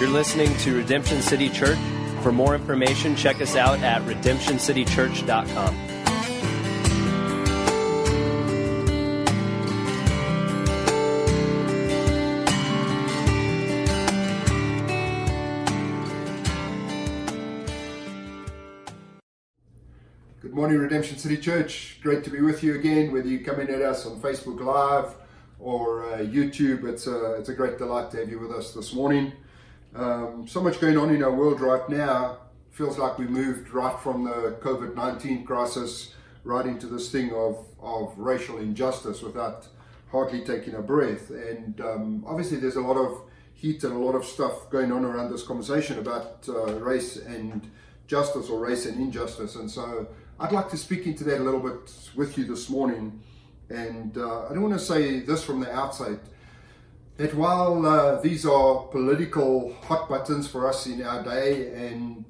You're 0.00 0.08
listening 0.08 0.56
to 0.60 0.78
Redemption 0.78 1.20
City 1.20 1.50
Church. 1.50 1.76
For 2.22 2.32
more 2.32 2.54
information, 2.54 3.14
check 3.14 3.42
us 3.42 3.54
out 3.54 3.80
at 3.80 4.00
redemptioncitychurch.com. 4.06 5.76
Good 20.40 20.54
morning, 20.54 20.78
Redemption 20.78 21.18
City 21.18 21.36
Church. 21.36 21.98
Great 22.02 22.24
to 22.24 22.30
be 22.30 22.40
with 22.40 22.62
you 22.62 22.74
again, 22.74 23.12
whether 23.12 23.28
you 23.28 23.44
come 23.44 23.60
in 23.60 23.68
at 23.68 23.82
us 23.82 24.06
on 24.06 24.18
Facebook 24.18 24.60
Live 24.60 25.14
or 25.58 26.10
uh, 26.10 26.18
YouTube. 26.20 26.84
It's 26.84 27.06
a, 27.06 27.34
it's 27.34 27.50
a 27.50 27.54
great 27.54 27.76
delight 27.76 28.10
to 28.12 28.16
have 28.16 28.30
you 28.30 28.38
with 28.38 28.50
us 28.50 28.72
this 28.72 28.94
morning. 28.94 29.34
Um, 29.94 30.46
so 30.46 30.62
much 30.62 30.80
going 30.80 30.96
on 30.96 31.10
in 31.14 31.22
our 31.22 31.32
world 31.32 31.60
right 31.60 31.88
now. 31.88 32.38
Feels 32.70 32.98
like 32.98 33.18
we 33.18 33.26
moved 33.26 33.70
right 33.70 33.98
from 34.00 34.24
the 34.24 34.56
COVID 34.62 34.94
19 34.94 35.44
crisis 35.44 36.14
right 36.44 36.64
into 36.64 36.86
this 36.86 37.10
thing 37.10 37.32
of, 37.32 37.66
of 37.80 38.16
racial 38.16 38.58
injustice 38.58 39.20
without 39.20 39.66
hardly 40.10 40.44
taking 40.44 40.74
a 40.74 40.82
breath. 40.82 41.30
And 41.30 41.80
um, 41.80 42.24
obviously, 42.26 42.58
there's 42.58 42.76
a 42.76 42.80
lot 42.80 42.96
of 42.96 43.22
heat 43.52 43.82
and 43.84 43.92
a 43.92 43.98
lot 43.98 44.14
of 44.14 44.24
stuff 44.24 44.70
going 44.70 44.92
on 44.92 45.04
around 45.04 45.30
this 45.30 45.42
conversation 45.42 45.98
about 45.98 46.48
uh, 46.48 46.74
race 46.78 47.16
and 47.16 47.68
justice 48.06 48.48
or 48.48 48.60
race 48.60 48.86
and 48.86 49.00
injustice. 49.00 49.56
And 49.56 49.70
so 49.70 50.08
I'd 50.38 50.52
like 50.52 50.70
to 50.70 50.76
speak 50.76 51.06
into 51.06 51.24
that 51.24 51.40
a 51.40 51.44
little 51.44 51.60
bit 51.60 51.92
with 52.14 52.38
you 52.38 52.44
this 52.44 52.70
morning. 52.70 53.20
And 53.68 54.16
uh, 54.16 54.46
I 54.46 54.54
don't 54.54 54.62
want 54.62 54.74
to 54.74 54.80
say 54.80 55.20
this 55.20 55.44
from 55.44 55.60
the 55.60 55.72
outside 55.72 56.20
that 57.20 57.34
while 57.34 57.84
uh, 57.84 58.18
these 58.22 58.46
are 58.46 58.86
political 58.86 59.74
hot 59.82 60.08
buttons 60.08 60.48
for 60.48 60.66
us 60.66 60.86
in 60.86 61.02
our 61.02 61.22
day, 61.22 61.70
and 61.74 62.24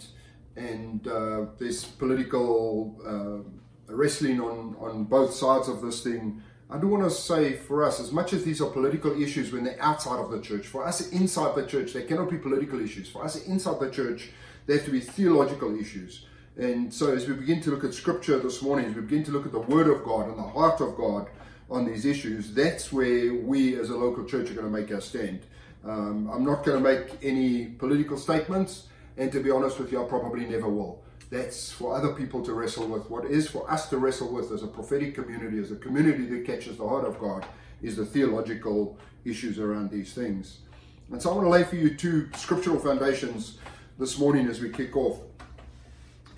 and 0.57 1.07
uh, 1.07 1.47
there's 1.59 1.85
political 1.85 2.97
uh, 3.07 3.95
wrestling 3.95 4.41
on 4.41 4.75
on 4.81 5.05
both 5.05 5.33
sides 5.33 5.69
of 5.69 5.81
this 5.81 6.03
thing, 6.03 6.43
I 6.69 6.77
do 6.77 6.89
want 6.89 7.05
to 7.05 7.11
say 7.11 7.53
for 7.53 7.85
us, 7.85 8.01
as 8.01 8.11
much 8.11 8.33
as 8.33 8.43
these 8.43 8.61
are 8.61 8.69
political 8.69 9.13
issues 9.23 9.53
when 9.53 9.63
they're 9.63 9.81
outside 9.81 10.19
of 10.19 10.33
the 10.33 10.41
church, 10.41 10.67
for 10.67 10.85
us 10.85 11.09
inside 11.11 11.55
the 11.55 11.67
church, 11.67 11.93
they 11.93 12.03
cannot 12.03 12.29
be 12.29 12.39
political 12.39 12.81
issues. 12.81 13.09
For 13.09 13.25
us 13.25 13.47
inside 13.47 13.79
the 13.79 13.91
church, 13.91 14.31
they 14.67 14.75
have 14.75 14.85
to 14.87 14.91
be 14.91 15.01
theological 15.01 15.79
issues. 15.79 16.27
And 16.57 16.93
so, 16.93 17.13
as 17.13 17.29
we 17.29 17.35
begin 17.35 17.61
to 17.61 17.71
look 17.71 17.85
at 17.85 17.95
scripture 17.95 18.41
this 18.41 18.61
morning, 18.61 18.87
as 18.87 18.97
we 18.97 19.03
begin 19.03 19.23
to 19.25 19.31
look 19.31 19.47
at 19.47 19.53
the 19.53 19.61
Word 19.61 19.87
of 19.87 20.03
God 20.03 20.27
and 20.29 20.37
the 20.37 20.51
heart 20.59 20.81
of 20.81 20.97
God 20.97 21.29
on 21.71 21.87
these 21.87 22.05
issues, 22.05 22.53
that's 22.53 22.93
where 22.93 23.35
we 23.35 23.79
as 23.79 23.91
a 23.91 23.97
local 23.97 24.25
church 24.25 24.51
are 24.51 24.55
going 24.55 24.71
to 24.71 24.79
make 24.79 24.93
our 24.93 25.01
stand. 25.01 25.41
Um, 25.85 26.29
I'm 26.33 26.45
not 26.45 26.65
going 26.65 26.83
to 26.83 26.83
make 26.83 27.19
any 27.23 27.67
political 27.67 28.19
statements, 28.19 28.87
and 29.17 29.31
to 29.33 29.41
be 29.41 29.51
honest 29.51 29.79
with 29.79 29.93
you, 29.93 30.05
I 30.05 30.09
probably 30.09 30.47
never 30.47 30.69
will. 30.69 31.03
That's 31.31 31.71
for 31.71 31.95
other 31.95 32.13
people 32.13 32.45
to 32.45 32.53
wrestle 32.53 32.89
with. 32.89 33.09
What 33.09 33.25
is 33.25 33.49
for 33.49 33.71
us 33.71 33.89
to 33.91 33.99
wrestle 33.99 34.33
with 34.33 34.51
as 34.51 34.65
a 34.65 34.67
prophetic 34.67 35.15
community, 35.15 35.59
as 35.59 35.71
a 35.71 35.77
community 35.77 36.27
that 36.27 36.45
catches 36.45 36.77
the 36.77 36.87
heart 36.87 37.07
of 37.07 37.19
God, 37.21 37.47
is 37.83 37.97
the 37.97 38.05
theological 38.05 38.99
issues 39.25 39.59
around 39.59 39.91
these 39.91 40.13
things. 40.13 40.59
And 41.13 41.23
so 41.23 41.31
I 41.31 41.35
want 41.35 41.47
to 41.47 41.51
lay 41.51 41.65
for 41.65 41.77
you 41.77 41.95
two 41.95 42.29
scriptural 42.37 42.79
foundations 42.79 43.59
this 43.99 44.19
morning 44.19 44.49
as 44.49 44.61
we 44.61 44.71
kick 44.71 44.97
off. 44.97 45.19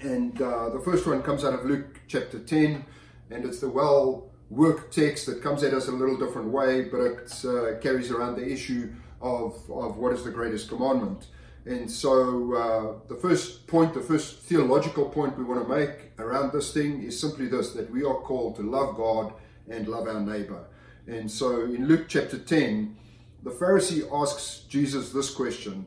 And 0.01 0.41
uh, 0.43 0.69
the 0.71 0.81
first 0.81 1.07
one 1.07 1.23
comes 1.23 1.45
out 1.45 1.55
of 1.55 1.65
Luke 1.65 2.01
chapter 2.07 2.39
10, 2.39 2.85
and 3.31 3.45
it's 3.45 3.61
the 3.61 3.69
well 3.69 4.32
worked 4.53 4.95
text 4.95 5.25
that 5.27 5.43
comes 5.43 5.63
at 5.63 5.73
us 5.73 5.89
a 5.89 5.93
little 5.93 6.17
different 6.19 6.49
way, 6.49 6.83
but 6.83 7.01
it 7.01 7.45
uh, 7.45 7.79
carries 7.81 8.11
around 8.11 8.37
the 8.37 8.47
issue 8.47 8.93
of, 9.23 9.55
of 9.71 9.97
what 9.97 10.13
is 10.13 10.25
the 10.25 10.31
greatest 10.31 10.69
commandment. 10.69 11.27
And 11.65 11.91
so, 11.91 12.55
uh, 12.55 13.09
the 13.09 13.15
first 13.15 13.67
point, 13.67 13.95
the 13.95 14.01
first 14.01 14.41
theological 14.41 15.09
point 15.09 15.39
we 15.39 15.45
want 15.45 15.67
to 15.67 15.75
make 15.75 16.11
around 16.19 16.53
this 16.53 16.75
thing 16.75 17.03
is 17.03 17.19
simply 17.19 17.47
this 17.47 17.71
that 17.71 17.91
we 17.91 18.05
are 18.05 18.17
called 18.17 18.57
to 18.57 18.63
love 18.63 18.97
God 18.97 19.33
and 19.71 19.89
love 19.89 20.07
our 20.07 20.21
neighbor. 20.21 20.65
And 21.07 21.31
so, 21.31 21.63
in 21.63 21.87
Luke 21.87 22.07
chapter 22.09 22.37
10, 22.37 22.97
the 23.45 23.51
Pharisee 23.51 24.07
asks 24.13 24.65
Jesus 24.69 25.11
this 25.11 25.31
question 25.31 25.87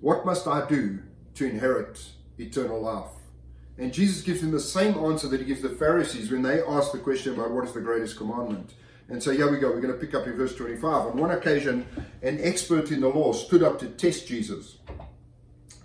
What 0.00 0.26
must 0.26 0.46
I 0.46 0.66
do 0.66 0.98
to 1.36 1.46
inherit 1.46 2.04
eternal 2.38 2.82
life? 2.82 3.13
And 3.76 3.92
Jesus 3.92 4.22
gives 4.22 4.42
him 4.42 4.52
the 4.52 4.60
same 4.60 4.94
answer 4.94 5.26
that 5.28 5.40
he 5.40 5.46
gives 5.46 5.62
the 5.62 5.68
Pharisees 5.68 6.30
when 6.30 6.42
they 6.42 6.62
ask 6.62 6.92
the 6.92 6.98
question 6.98 7.34
about 7.34 7.50
what 7.50 7.64
is 7.64 7.72
the 7.72 7.80
greatest 7.80 8.16
commandment. 8.16 8.74
And 9.08 9.22
so 9.22 9.32
here 9.32 9.50
we 9.50 9.58
go. 9.58 9.70
We're 9.70 9.80
going 9.80 9.92
to 9.92 10.00
pick 10.00 10.14
up 10.14 10.26
in 10.26 10.36
verse 10.36 10.54
25. 10.54 10.84
On 11.06 11.16
one 11.16 11.32
occasion, 11.32 11.86
an 12.22 12.38
expert 12.40 12.90
in 12.90 13.00
the 13.00 13.08
law 13.08 13.32
stood 13.32 13.62
up 13.62 13.78
to 13.80 13.88
test 13.88 14.26
Jesus. 14.28 14.78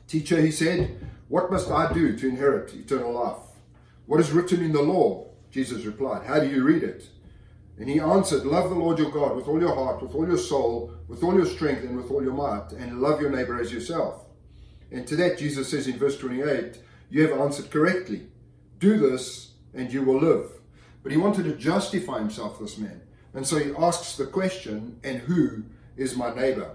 Teacher, 0.07 0.39
he 0.39 0.51
said, 0.51 0.99
What 1.27 1.51
must 1.51 1.69
I 1.69 1.91
do 1.91 2.15
to 2.15 2.27
inherit 2.27 2.73
eternal 2.73 3.11
life? 3.11 3.37
What 4.05 4.19
is 4.19 4.31
written 4.31 4.63
in 4.63 4.71
the 4.71 4.81
law? 4.81 5.27
Jesus 5.51 5.83
replied, 5.83 6.25
How 6.25 6.39
do 6.39 6.47
you 6.47 6.63
read 6.63 6.83
it? 6.83 7.09
And 7.77 7.89
he 7.89 7.99
answered, 7.99 8.45
Love 8.45 8.69
the 8.69 8.75
Lord 8.75 8.99
your 8.99 9.11
God 9.11 9.35
with 9.35 9.47
all 9.47 9.59
your 9.59 9.75
heart, 9.75 10.01
with 10.01 10.13
all 10.13 10.27
your 10.27 10.37
soul, 10.37 10.93
with 11.07 11.23
all 11.23 11.33
your 11.33 11.45
strength, 11.45 11.83
and 11.83 11.97
with 11.97 12.11
all 12.11 12.23
your 12.23 12.33
might, 12.33 12.71
and 12.71 13.01
love 13.01 13.19
your 13.19 13.31
neighbor 13.31 13.59
as 13.59 13.73
yourself. 13.73 14.25
And 14.91 15.07
to 15.07 15.15
that, 15.17 15.37
Jesus 15.37 15.69
says 15.69 15.87
in 15.87 15.97
verse 15.97 16.17
28, 16.17 16.79
you 17.09 17.27
have 17.27 17.39
answered 17.39 17.71
correctly. 17.71 18.27
Do 18.79 18.97
this 18.97 19.53
and 19.73 19.91
you 19.91 20.03
will 20.03 20.19
live. 20.19 20.51
But 21.03 21.11
he 21.11 21.17
wanted 21.17 21.43
to 21.45 21.55
justify 21.55 22.19
himself, 22.19 22.59
this 22.59 22.77
man. 22.77 23.01
And 23.33 23.45
so 23.45 23.57
he 23.57 23.71
asks 23.77 24.15
the 24.17 24.25
question, 24.25 24.99
and 25.03 25.19
who 25.19 25.63
is 25.95 26.15
my 26.15 26.33
neighbor? 26.33 26.71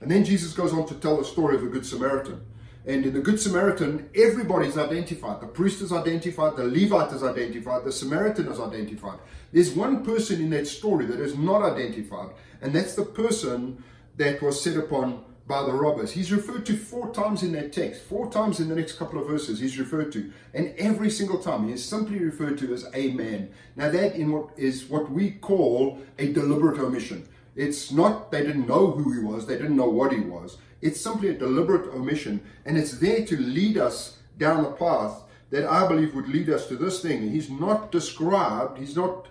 And 0.00 0.10
then 0.10 0.24
Jesus 0.24 0.52
goes 0.52 0.72
on 0.72 0.86
to 0.86 0.94
tell 0.94 1.16
the 1.16 1.24
story 1.24 1.56
of 1.56 1.62
the 1.62 1.68
Good 1.68 1.86
Samaritan. 1.86 2.40
And 2.86 3.04
in 3.04 3.12
the 3.12 3.20
Good 3.20 3.40
Samaritan, 3.40 4.08
everybody's 4.14 4.78
identified. 4.78 5.40
The 5.40 5.46
priest 5.46 5.82
is 5.82 5.92
identified, 5.92 6.56
the 6.56 6.64
Levite 6.64 7.12
is 7.12 7.22
identified, 7.22 7.84
the 7.84 7.92
Samaritan 7.92 8.46
is 8.48 8.60
identified. 8.60 9.18
There's 9.52 9.74
one 9.74 10.04
person 10.04 10.40
in 10.40 10.50
that 10.50 10.66
story 10.66 11.04
that 11.06 11.20
is 11.20 11.36
not 11.36 11.62
identified, 11.62 12.30
and 12.62 12.72
that's 12.72 12.94
the 12.94 13.04
person 13.04 13.82
that 14.16 14.40
was 14.40 14.62
set 14.62 14.76
upon 14.76 15.24
by 15.48 15.62
the 15.62 15.72
robbers. 15.72 16.12
He's 16.12 16.30
referred 16.30 16.66
to 16.66 16.76
four 16.76 17.12
times 17.12 17.42
in 17.42 17.52
that 17.52 17.72
text, 17.72 18.02
four 18.02 18.30
times 18.30 18.60
in 18.60 18.68
the 18.68 18.76
next 18.76 18.98
couple 18.98 19.18
of 19.18 19.26
verses 19.26 19.58
he's 19.58 19.78
referred 19.78 20.12
to. 20.12 20.30
And 20.52 20.74
every 20.76 21.10
single 21.10 21.38
time 21.38 21.66
he 21.66 21.72
is 21.72 21.84
simply 21.84 22.18
referred 22.18 22.58
to 22.58 22.74
as 22.74 22.86
a 22.92 23.12
man. 23.12 23.48
Now 23.74 23.90
that 23.90 24.14
in 24.14 24.30
what 24.30 24.50
is 24.58 24.84
what 24.84 25.10
we 25.10 25.32
call 25.32 25.98
a 26.18 26.32
deliberate 26.32 26.78
omission. 26.78 27.26
It's 27.56 27.90
not 27.90 28.30
they 28.30 28.42
didn't 28.42 28.68
know 28.68 28.90
who 28.90 29.10
he 29.12 29.20
was, 29.20 29.46
they 29.46 29.56
didn't 29.56 29.76
know 29.76 29.88
what 29.88 30.12
he 30.12 30.20
was. 30.20 30.58
It's 30.82 31.00
simply 31.00 31.30
a 31.30 31.34
deliberate 31.34 31.94
omission. 31.94 32.40
And 32.66 32.76
it's 32.76 32.98
there 32.98 33.24
to 33.24 33.36
lead 33.36 33.78
us 33.78 34.18
down 34.36 34.62
the 34.62 34.70
path 34.70 35.22
that 35.50 35.66
I 35.66 35.88
believe 35.88 36.14
would 36.14 36.28
lead 36.28 36.50
us 36.50 36.66
to 36.68 36.76
this 36.76 37.00
thing. 37.00 37.30
He's 37.30 37.48
not 37.48 37.90
described, 37.90 38.78
he's 38.78 38.94
not 38.94 39.28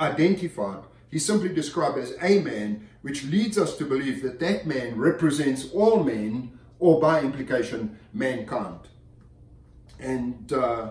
identified. 0.00 0.84
He's 1.10 1.26
simply 1.26 1.50
described 1.50 1.98
as 1.98 2.14
a 2.22 2.40
man 2.40 2.88
which 3.02 3.24
leads 3.24 3.58
us 3.58 3.76
to 3.78 3.84
believe 3.84 4.22
that 4.22 4.40
that 4.40 4.66
man 4.66 4.96
represents 4.96 5.70
all 5.72 6.02
men, 6.04 6.58
or 6.78 7.00
by 7.00 7.20
implication, 7.20 7.98
mankind. 8.12 8.80
And 9.98 10.52
uh, 10.52 10.90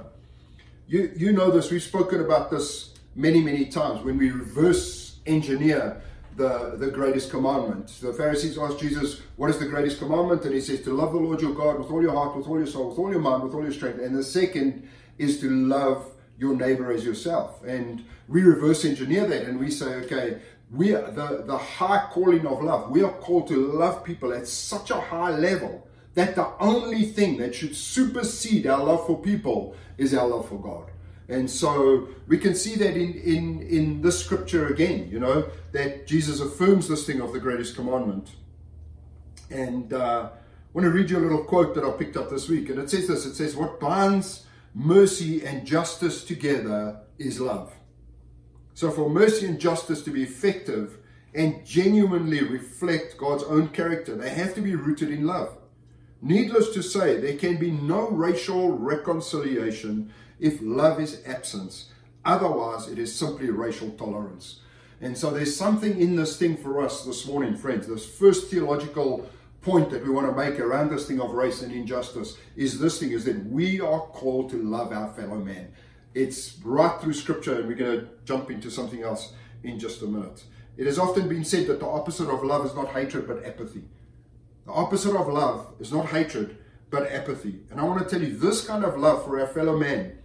you, 0.88 1.12
you 1.16 1.32
know 1.32 1.52
this, 1.52 1.72
we've 1.72 1.84
spoken 1.84 2.22
about 2.22 2.50
this 2.52 2.94
many, 3.16 3.42
many 3.42 3.66
times 3.66 4.04
when 4.04 4.18
we 4.18 4.32
reverse 4.32 5.20
engineer 5.26 6.02
the, 6.36 6.76
the 6.78 6.90
greatest 6.90 7.30
commandment. 7.30 7.88
The 8.02 8.14
Pharisees 8.14 8.58
asked 8.58 8.80
Jesus, 8.80 9.22
What 9.36 9.50
is 9.50 9.60
the 9.60 9.68
greatest 9.68 10.00
commandment? 10.00 10.44
And 10.46 10.54
he 10.54 10.62
says, 10.62 10.82
To 10.84 10.94
love 10.94 11.12
the 11.12 11.20
Lord 11.20 11.42
your 11.42 11.54
God 11.54 11.78
with 11.78 11.92
all 11.92 12.02
your 12.02 12.14
heart, 12.14 12.36
with 12.36 12.48
all 12.48 12.58
your 12.58 12.68
soul, 12.68 12.90
with 12.90 12.98
all 12.98 13.12
your 13.12 13.20
mind, 13.20 13.44
with 13.44 13.54
all 13.54 13.64
your 13.64 13.74
strength. 13.74 14.00
And 14.00 14.16
the 14.16 14.24
second 14.24 14.88
is 15.18 15.40
to 15.42 15.50
love 15.50 16.10
your 16.40 16.56
neighbor 16.56 16.92
as 16.92 17.04
yourself. 17.04 17.64
And 17.66 18.06
we 18.28 18.42
reverse 18.42 18.86
engineer 18.86 19.28
that 19.28 19.44
and 19.44 19.60
we 19.60 19.70
say, 19.70 19.96
okay, 20.06 20.40
we 20.72 20.94
are 20.94 21.10
the, 21.12 21.44
the 21.46 21.58
high 21.58 22.08
calling 22.12 22.46
of 22.46 22.64
love. 22.64 22.92
We 22.92 23.04
are 23.04 23.12
called 23.12 23.48
to 23.48 23.56
love 23.56 24.04
people 24.04 24.34
at 24.34 24.48
such 24.48 24.92
a 24.92 25.00
high 25.00 25.32
level 25.32 25.88
that 26.16 26.36
the 26.36 26.48
only 26.60 27.06
thing 27.06 27.38
that 27.38 27.56
should 27.56 27.76
supersede 27.76 28.68
our 28.68 28.84
love 28.84 29.08
for 29.08 29.20
people 29.20 29.76
is 29.98 30.14
our 30.14 30.28
love 30.28 30.50
for 30.50 30.60
God. 30.60 30.92
And 31.30 31.50
so 31.50 32.10
we 32.28 32.38
can 32.38 32.56
see 32.56 32.76
that 32.76 32.98
in, 32.98 33.14
in, 33.14 33.62
in 33.62 34.02
this 34.02 34.20
scripture 34.20 34.68
again, 34.68 35.10
you 35.12 35.20
know, 35.20 35.48
that 35.72 36.08
Jesus 36.08 36.40
affirms 36.40 36.88
this 36.88 37.06
thing 37.06 37.22
of 37.22 37.34
the 37.34 37.40
greatest 37.40 37.76
commandment. 37.76 38.32
And 39.52 39.94
uh, 39.94 40.30
I 40.34 40.38
want 40.74 40.86
to 40.86 40.92
read 40.92 41.10
you 41.10 41.20
a 41.20 41.20
little 41.20 41.44
quote 41.44 41.76
that 41.76 41.84
I 41.84 41.92
picked 41.92 42.18
up 42.18 42.30
this 42.30 42.50
week. 42.50 42.70
And 42.70 42.80
it 42.80 42.90
says 42.90 43.08
this 43.08 43.26
it 43.26 43.36
says, 43.36 43.56
What 43.56 43.80
binds 43.80 44.46
mercy 44.74 45.46
and 45.46 45.66
justice 45.66 46.24
together 46.24 47.00
is 47.20 47.40
love. 47.40 47.74
So, 48.80 48.90
for 48.92 49.10
mercy 49.10 49.46
and 49.46 49.60
justice 49.60 50.02
to 50.04 50.10
be 50.10 50.24
effective 50.24 51.00
and 51.36 51.66
genuinely 51.66 52.42
reflect 52.42 53.18
God's 53.18 53.44
own 53.44 53.68
character, 53.68 54.16
they 54.16 54.30
have 54.30 54.56
to 54.56 54.62
be 54.62 54.74
rooted 54.74 55.12
in 55.12 55.28
love. 55.28 55.58
Needless 56.22 56.70
to 56.76 56.82
say, 56.82 57.20
there 57.20 57.36
can 57.36 57.58
be 57.58 57.72
no 57.72 58.10
racial 58.10 58.70
reconciliation 58.70 60.14
if 60.40 60.60
love 60.62 61.02
is 61.02 61.22
absent. 61.26 61.88
Otherwise, 62.24 62.88
it 62.88 62.98
is 62.98 63.14
simply 63.14 63.50
racial 63.50 63.92
tolerance. 63.92 64.62
And 65.02 65.18
so, 65.18 65.30
there's 65.30 65.58
something 65.58 66.00
in 66.00 66.16
this 66.16 66.38
thing 66.38 66.56
for 66.56 66.82
us 66.82 67.04
this 67.04 67.28
morning, 67.28 67.58
friends. 67.58 67.86
This 67.86 68.06
first 68.06 68.50
theological 68.50 69.30
point 69.62 69.90
that 69.90 70.06
we 70.06 70.10
want 70.10 70.30
to 70.30 70.34
make 70.34 70.58
around 70.58 70.90
this 70.90 71.06
thing 71.06 71.20
of 71.20 71.32
race 71.32 71.62
and 71.64 71.74
injustice 71.74 72.38
is 72.56 72.80
this 72.80 72.98
thing 72.98 73.12
is 73.12 73.26
that 73.26 73.46
we 73.46 73.82
are 73.82 74.00
called 74.00 74.50
to 74.52 74.64
love 74.64 74.94
our 74.94 75.12
fellow 75.16 75.40
man. 75.40 75.74
It's 76.14 76.58
right 76.64 77.00
through 77.00 77.14
scripture, 77.14 77.60
and 77.60 77.68
we're 77.68 77.76
going 77.76 78.00
to 78.00 78.08
jump 78.26 78.50
into 78.50 78.72
something 78.72 79.04
else 79.04 79.34
in 79.64 79.80
just 79.80 80.02
a 80.02 80.06
minute. 80.06 80.44
It 80.78 80.86
has 80.86 80.98
often 80.98 81.28
been 81.28 81.44
said 81.44 81.68
that 81.68 81.80
the 81.80 81.88
opposite 81.88 82.30
of 82.30 82.44
love 82.44 82.66
is 82.66 82.74
not 82.74 82.90
hatred 82.90 83.28
but 83.28 83.46
apathy. 83.46 83.84
The 84.66 84.72
opposite 84.72 85.16
of 85.16 85.28
love 85.28 85.74
is 85.80 85.92
not 85.92 86.08
hatred 86.08 86.58
but 86.90 87.12
apathy. 87.12 87.60
And 87.70 87.80
I 87.80 87.84
want 87.84 88.02
to 88.02 88.10
tell 88.10 88.26
you 88.26 88.36
this 88.38 88.66
kind 88.66 88.84
of 88.84 88.98
love 88.98 89.26
for 89.26 89.40
our 89.40 89.48
fellow 89.48 89.78
man 89.78 90.18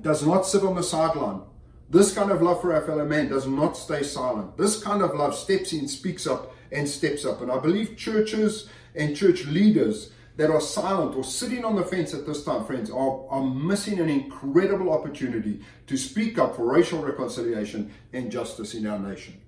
does 0.00 0.26
not 0.26 0.46
sit 0.46 0.64
on 0.64 0.74
the 0.74 0.82
sideline. 0.82 1.42
This 1.88 2.12
kind 2.12 2.30
of 2.30 2.42
love 2.42 2.60
for 2.60 2.74
our 2.74 2.80
fellow 2.80 3.04
man 3.04 3.28
does 3.28 3.46
not 3.46 3.76
stay 3.76 4.02
silent. 4.02 4.56
This 4.56 4.82
kind 4.82 5.02
of 5.02 5.14
love 5.14 5.34
steps 5.34 5.72
in, 5.72 5.86
speaks 5.86 6.26
up, 6.26 6.54
and 6.72 6.88
steps 6.88 7.24
up. 7.24 7.40
And 7.40 7.50
I 7.50 7.58
believe 7.58 7.96
churches 7.96 8.68
and 8.94 9.16
church 9.16 9.46
leaders 9.46 10.10
that 10.36 10.50
are 10.50 10.60
silent 10.60 11.16
or 11.16 11.22
sitting 11.22 11.64
on 11.64 11.76
the 11.76 11.84
fence 11.84 12.12
at 12.12 12.26
this 12.26 12.44
time, 12.44 12.64
friends, 12.64 12.90
are, 12.90 13.24
are 13.28 13.44
missing 13.44 14.00
an 14.00 14.08
incredible 14.08 14.92
opportunity 14.92 15.60
to 15.86 15.96
speak 15.96 16.38
up 16.38 16.56
for 16.56 16.64
racial 16.72 17.00
reconciliation 17.00 17.92
and 18.12 18.32
justice 18.32 18.74
in 18.74 18.86
our 18.86 18.98
nation. 18.98 19.40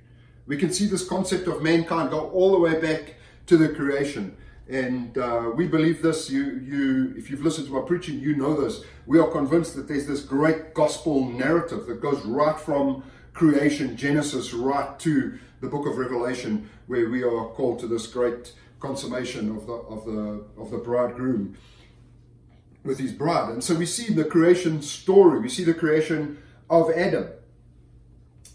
We 0.47 0.57
can 0.57 0.73
see 0.73 0.87
this 0.87 1.07
concept 1.07 1.49
of 1.49 1.63
mankind 1.63 2.11
go 2.11 2.31
all 2.31 2.53
the 2.53 2.61
way 2.61 2.81
back 2.81 3.15
to 3.47 3.57
the 3.57 3.69
creation. 3.71 4.37
And 4.69 5.17
uh, 5.19 5.53
we 5.55 5.67
believe 5.67 6.03
this. 6.03 6.31
You, 6.31 6.61
you, 6.65 7.15
if 7.17 7.31
you've 7.31 7.43
listened 7.43 7.69
to 7.69 7.73
my 7.73 7.87
preaching, 7.87 8.19
you 8.21 8.37
know 8.37 8.61
this. 8.61 8.83
We 9.07 9.19
are 9.19 9.29
convinced 9.29 9.75
that 9.77 9.89
there's 9.89 10.07
this 10.07 10.23
great 10.23 10.75
gospel 10.75 11.25
narrative 11.29 11.87
that 11.87 12.01
goes 12.01 12.25
right 12.25 12.59
from 12.59 13.05
creation, 13.33 13.97
Genesis, 13.97 14.53
right 14.53 14.99
to 15.01 15.39
the 15.61 15.69
book 15.69 15.87
of 15.87 15.99
Revelation, 15.99 16.69
where 16.87 17.09
we 17.09 17.23
are 17.23 17.47
called 17.49 17.79
to 17.81 17.87
this 17.87 18.07
great 18.07 18.55
consummation 18.81 19.57
of 19.57 19.67
the 19.67 19.73
of 19.73 20.05
the 20.05 20.45
of 20.61 20.71
the 20.71 20.79
bridegroom 20.79 21.57
with 22.85 22.99
his 22.99 23.13
bride. 23.13 23.51
And 23.51 23.63
so 23.63 23.75
we 23.75 23.87
see 23.87 24.13
the 24.13 24.25
creation 24.25 24.83
story. 24.83 25.41
We 25.41 25.49
see 25.49 25.65
the 25.65 25.75
creation 25.75 26.39
of 26.71 26.91
Adam, 26.91 27.29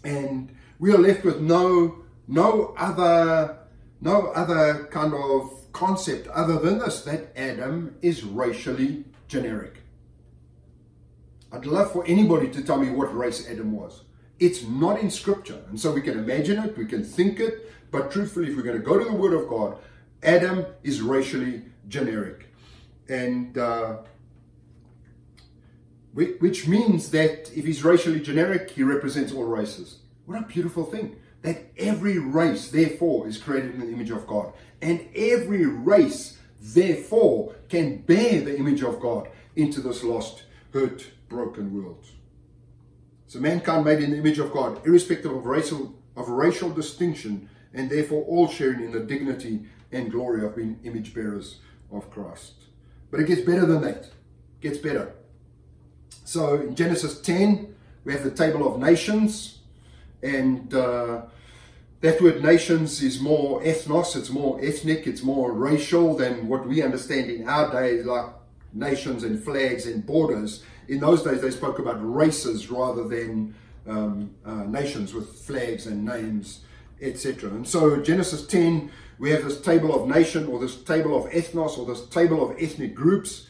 and 0.04 0.54
we 0.78 0.92
are 0.92 0.98
left 0.98 1.24
with 1.24 1.40
no 1.40 2.04
no 2.28 2.74
other 2.76 3.58
no 4.00 4.28
other 4.28 4.88
kind 4.90 5.14
of 5.14 5.72
concept 5.72 6.28
other 6.28 6.58
than 6.58 6.78
this 6.78 7.02
that 7.02 7.32
Adam 7.36 7.96
is 8.02 8.24
racially 8.24 9.04
generic. 9.28 9.78
I'd 11.52 11.66
love 11.66 11.92
for 11.92 12.04
anybody 12.06 12.48
to 12.50 12.62
tell 12.62 12.78
me 12.78 12.90
what 12.90 13.14
race 13.14 13.48
Adam 13.48 13.72
was. 13.72 14.04
It's 14.38 14.62
not 14.64 14.98
in 15.00 15.10
scripture. 15.10 15.62
And 15.68 15.78
so 15.78 15.92
we 15.92 16.00
can 16.00 16.18
imagine 16.18 16.58
it, 16.62 16.76
we 16.76 16.86
can 16.86 17.04
think 17.04 17.38
it, 17.40 17.70
but 17.90 18.10
truthfully, 18.10 18.50
if 18.50 18.56
we're 18.56 18.62
going 18.62 18.78
to 18.78 18.82
go 18.82 18.98
to 18.98 19.04
the 19.04 19.12
Word 19.12 19.34
of 19.34 19.48
God, 19.48 19.76
Adam 20.22 20.66
is 20.82 21.00
racially 21.00 21.62
generic. 21.88 22.48
And 23.08 23.58
uh, 23.58 23.98
which 26.12 26.68
means 26.68 27.10
that 27.10 27.50
if 27.56 27.64
he's 27.64 27.82
racially 27.82 28.20
generic, 28.20 28.70
he 28.70 28.82
represents 28.82 29.32
all 29.32 29.44
races. 29.44 29.98
What 30.26 30.38
a 30.38 30.46
beautiful 30.46 30.84
thing. 30.84 31.16
That 31.40 31.64
every 31.76 32.18
race, 32.18 32.70
therefore, 32.70 33.26
is 33.26 33.38
created 33.38 33.74
in 33.74 33.80
the 33.80 33.90
image 33.90 34.10
of 34.10 34.26
God. 34.26 34.52
And 34.80 35.08
every 35.16 35.66
race, 35.66 36.38
therefore, 36.60 37.56
can 37.68 37.98
bear 38.02 38.42
the 38.42 38.56
image 38.56 38.82
of 38.82 39.00
God 39.00 39.28
into 39.56 39.80
this 39.80 40.04
lost, 40.04 40.44
hurt, 40.72 41.06
broken 41.28 41.74
world. 41.74 42.04
So 43.26 43.40
mankind 43.40 43.86
made 43.86 44.02
in 44.02 44.10
the 44.10 44.18
image 44.18 44.38
of 44.38 44.52
God, 44.52 44.86
irrespective 44.86 45.32
of 45.32 45.46
racial 45.46 45.94
of 46.14 46.28
racial 46.28 46.68
distinction, 46.68 47.48
and 47.72 47.88
therefore 47.88 48.22
all 48.24 48.46
sharing 48.46 48.82
in 48.82 48.92
the 48.92 49.00
dignity 49.00 49.64
and 49.92 50.10
glory 50.10 50.44
of 50.44 50.56
being 50.56 50.78
image 50.84 51.14
bearers 51.14 51.58
of 51.92 52.10
Christ. 52.10 52.54
But 53.10 53.20
it 53.20 53.26
gets 53.26 53.42
better 53.42 53.66
than 53.66 53.82
that. 53.82 54.04
It 54.04 54.60
gets 54.60 54.78
better. 54.78 55.14
So 56.24 56.54
in 56.56 56.74
Genesis 56.74 57.20
10, 57.20 57.74
we 58.04 58.12
have 58.12 58.24
the 58.24 58.30
table 58.30 58.66
of 58.66 58.80
nations, 58.80 59.58
and 60.22 60.72
uh, 60.74 61.22
that 62.00 62.20
word 62.20 62.42
nations 62.42 63.02
is 63.02 63.20
more 63.20 63.60
ethnos, 63.62 64.16
it's 64.16 64.30
more 64.30 64.58
ethnic, 64.62 65.06
it's 65.06 65.22
more 65.22 65.52
racial 65.52 66.16
than 66.16 66.48
what 66.48 66.66
we 66.66 66.82
understand 66.82 67.30
in 67.30 67.48
our 67.48 67.70
day, 67.70 68.02
like 68.02 68.26
nations 68.72 69.22
and 69.22 69.42
flags 69.44 69.86
and 69.86 70.04
borders 70.06 70.64
in 70.88 71.00
those 71.00 71.22
days 71.22 71.40
they 71.40 71.50
spoke 71.50 71.78
about 71.78 71.96
races 72.00 72.70
rather 72.70 73.06
than 73.06 73.54
um, 73.86 74.34
uh, 74.44 74.64
nations 74.64 75.14
with 75.14 75.28
flags 75.38 75.86
and 75.86 76.04
names, 76.04 76.60
etc. 77.00 77.50
And 77.50 77.66
so 77.66 78.00
Genesis 78.00 78.46
10, 78.46 78.90
we 79.22 79.30
have 79.30 79.44
this 79.44 79.60
table 79.60 79.94
of 79.94 80.08
nation 80.08 80.48
or 80.48 80.58
this 80.58 80.82
table 80.82 81.16
of 81.16 81.30
ethnos 81.30 81.78
or 81.78 81.86
this 81.86 82.04
table 82.06 82.42
of 82.42 82.60
ethnic 82.60 82.92
groups. 82.92 83.46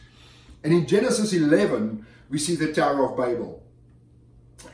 And 0.63 0.71
in 0.71 0.85
Genesis 0.85 1.33
11, 1.33 2.05
we 2.29 2.37
see 2.37 2.55
the 2.55 2.71
Tower 2.71 3.09
of 3.09 3.17
Babel. 3.17 3.63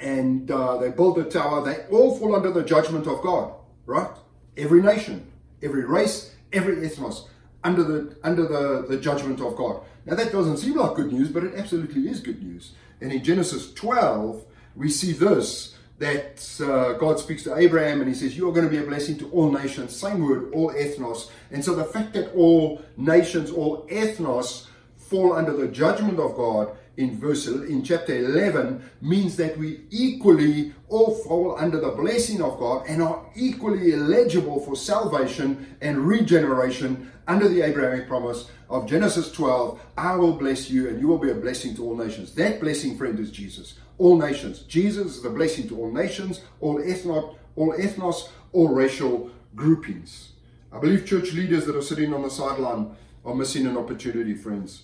And 0.02 0.52
uh, 0.52 0.76
they 0.76 0.90
build 0.90 1.16
the 1.16 1.24
tower, 1.24 1.64
they 1.64 1.86
all 1.90 2.18
fall 2.18 2.36
under 2.36 2.52
the 2.52 2.64
judgment 2.64 3.08
of 3.08 3.22
God, 3.22 3.54
right? 3.86 4.12
Every 4.58 4.82
nation, 4.82 5.32
every 5.64 5.86
race, 5.86 6.36
every 6.52 6.76
ethnos 6.76 7.30
under 7.64 7.84
the 7.84 8.18
under 8.24 8.46
the, 8.46 8.86
the 8.90 8.98
judgment 8.98 9.40
of 9.40 9.56
God. 9.56 9.82
Now 10.06 10.16
that 10.16 10.34
doesn't 10.34 10.58
seem 10.58 10.76
like 10.76 10.98
good 10.98 11.14
news, 11.14 11.30
but 11.30 11.46
it 11.46 11.56
absolutely 11.56 12.10
is 12.10 12.20
good 12.20 12.44
news. 12.44 12.74
And 13.00 13.14
in 13.14 13.24
Genesis 13.24 13.74
12, 13.74 14.44
we 14.76 14.90
see 14.90 15.14
this 15.14 15.76
that 16.00 16.60
uh, 16.62 16.94
God 16.94 17.20
speaks 17.20 17.44
to 17.44 17.58
Abraham 17.58 18.00
and 18.00 18.10
he 18.10 18.16
says, 18.16 18.36
You 18.36 18.50
are 18.50 18.54
going 18.54 18.66
to 18.66 18.72
be 18.72 18.78
a 18.78 18.88
blessing 18.88 19.18
to 19.20 19.30
all 19.32 19.52
nations. 19.52 19.96
Same 19.96 20.24
word, 20.24 20.52
all 20.54 20.72
ethnos. 20.74 21.30
And 21.52 21.64
so 21.64 21.76
the 21.76 21.86
fact 21.86 22.14
that 22.14 22.34
all 22.34 22.82
nations, 22.98 23.52
all 23.52 23.86
ethnos, 23.88 24.68
fall 24.98 25.34
under 25.34 25.52
the 25.52 25.68
judgment 25.68 26.20
of 26.20 26.36
God 26.36 26.76
in 26.96 27.18
verse 27.18 27.48
in 27.48 27.82
chapter 27.84 28.16
11 28.16 28.84
means 29.02 29.38
that 29.38 29.58
we 29.58 29.82
equally 29.90 30.74
all 30.90 31.16
fall 31.16 31.58
under 31.58 31.80
the 31.80 31.92
blessing 31.92 32.42
of 32.42 32.60
God 32.60 32.86
and 32.88 33.02
are 33.02 33.26
equally 33.36 33.94
eligible 33.94 34.60
for 34.60 34.76
salvation 34.76 35.78
and 35.82 36.06
regeneration 36.06 37.10
under 37.28 37.48
the 37.48 37.62
Abrahamic 37.62 38.08
promise 38.08 38.50
of 38.70 38.86
Genesis 38.86 39.32
12 39.32 39.80
I 39.98 40.16
will 40.16 40.34
bless 40.34 40.70
you 40.70 40.90
and 40.90 41.00
you 41.00 41.08
will 41.08 41.18
be 41.18 41.32
a 41.32 41.36
blessing 41.36 41.74
to 41.76 41.86
all 41.86 41.96
nations. 41.96 42.36
That 42.36 42.60
blessing, 42.60 42.98
friend, 42.98 43.18
is 43.20 43.32
Jesus. 43.32 43.76
All 44.00 44.18
nations. 44.18 44.62
Jesus 44.62 45.18
is 45.18 45.22
the 45.22 45.30
blessing 45.30 45.68
to 45.68 45.78
all 45.78 45.92
nations, 45.92 46.42
all 46.62 46.80
ethnos, 46.80 47.36
all 47.56 47.74
ethnos, 47.74 48.30
all 48.54 48.70
racial 48.70 49.30
groupings. 49.56 50.30
I 50.72 50.80
believe 50.80 51.06
church 51.06 51.34
leaders 51.34 51.66
that 51.66 51.76
are 51.76 51.82
sitting 51.82 52.14
on 52.14 52.24
the 52.24 52.30
sideline 52.30 52.96
are 53.26 53.36
missing 53.36 53.68
an 53.68 53.78
opportunity, 53.78 54.34
friends. 54.34 54.84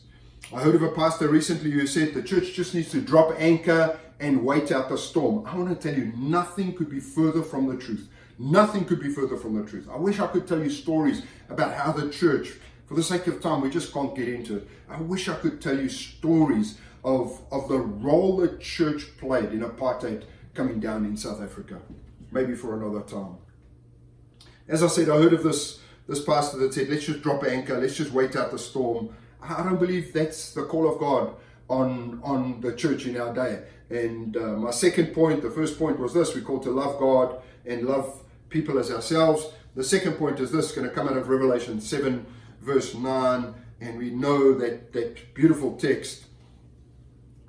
I 0.53 0.59
heard 0.59 0.75
of 0.75 0.83
a 0.83 0.91
pastor 0.91 1.29
recently 1.29 1.71
who 1.71 1.87
said 1.87 2.13
the 2.13 2.21
church 2.21 2.53
just 2.53 2.75
needs 2.75 2.91
to 2.91 3.01
drop 3.01 3.33
anchor 3.39 3.97
and 4.19 4.43
wait 4.43 4.71
out 4.71 4.89
the 4.89 4.97
storm. 4.97 5.45
I 5.45 5.55
want 5.55 5.69
to 5.69 5.75
tell 5.75 5.97
you, 5.97 6.11
nothing 6.17 6.73
could 6.73 6.89
be 6.89 6.99
further 6.99 7.41
from 7.41 7.67
the 7.67 7.77
truth. 7.81 8.09
Nothing 8.37 8.83
could 8.83 8.99
be 8.99 9.09
further 9.09 9.37
from 9.37 9.55
the 9.55 9.67
truth. 9.67 9.87
I 9.89 9.97
wish 9.97 10.19
I 10.19 10.27
could 10.27 10.45
tell 10.45 10.59
you 10.59 10.69
stories 10.69 11.23
about 11.49 11.73
how 11.73 11.93
the 11.93 12.09
church, 12.09 12.53
for 12.85 12.95
the 12.95 13.03
sake 13.03 13.27
of 13.27 13.41
time, 13.41 13.61
we 13.61 13.69
just 13.69 13.93
can't 13.93 14.13
get 14.13 14.27
into 14.27 14.57
it. 14.57 14.67
I 14.89 14.99
wish 14.99 15.29
I 15.29 15.35
could 15.35 15.61
tell 15.61 15.79
you 15.79 15.87
stories 15.87 16.77
of, 17.05 17.39
of 17.51 17.69
the 17.69 17.77
role 17.77 18.35
the 18.35 18.57
church 18.57 19.15
played 19.17 19.51
in 19.51 19.61
apartheid 19.61 20.23
coming 20.55 20.79
down 20.79 21.05
in 21.05 21.15
South 21.15 21.39
Africa. 21.39 21.79
Maybe 22.31 22.55
for 22.55 22.75
another 22.75 23.01
time. 23.01 23.37
As 24.67 24.81
I 24.81 24.87
said, 24.87 25.09
I 25.09 25.17
heard 25.17 25.33
of 25.33 25.43
this, 25.43 25.79
this 26.07 26.25
pastor 26.25 26.57
that 26.57 26.73
said, 26.73 26.89
let's 26.89 27.05
just 27.05 27.21
drop 27.21 27.43
anchor, 27.43 27.79
let's 27.79 27.95
just 27.95 28.11
wait 28.11 28.35
out 28.35 28.49
the 28.49 28.57
storm. 28.57 29.15
I 29.39 29.61
don't 29.61 29.79
believe 29.79 30.11
that's 30.11 30.55
the 30.55 30.63
call 30.63 30.91
of 30.91 30.99
God 30.99 31.35
on, 31.69 32.19
on 32.23 32.59
the 32.61 32.73
church 32.75 33.05
in 33.05 33.21
our 33.21 33.31
day. 33.31 33.61
And 33.91 34.35
uh, 34.35 34.53
my 34.57 34.71
second 34.71 35.13
point, 35.13 35.43
the 35.43 35.51
first 35.51 35.77
point 35.77 35.99
was 35.99 36.15
this 36.15 36.33
we're 36.33 36.41
called 36.41 36.63
to 36.63 36.71
love 36.71 36.99
God 36.99 37.37
and 37.67 37.83
love 37.83 38.23
people 38.49 38.79
as 38.79 38.89
ourselves. 38.89 39.45
The 39.75 39.83
second 39.83 40.13
point 40.13 40.39
is 40.39 40.51
this 40.51 40.71
going 40.71 40.89
to 40.89 40.93
come 40.93 41.07
out 41.07 41.17
of 41.17 41.29
Revelation 41.29 41.79
7, 41.79 42.25
verse 42.61 42.95
9. 42.95 43.53
And 43.81 43.97
we 43.99 44.09
know 44.09 44.57
that, 44.57 44.93
that 44.93 45.35
beautiful 45.35 45.75
text. 45.75 46.24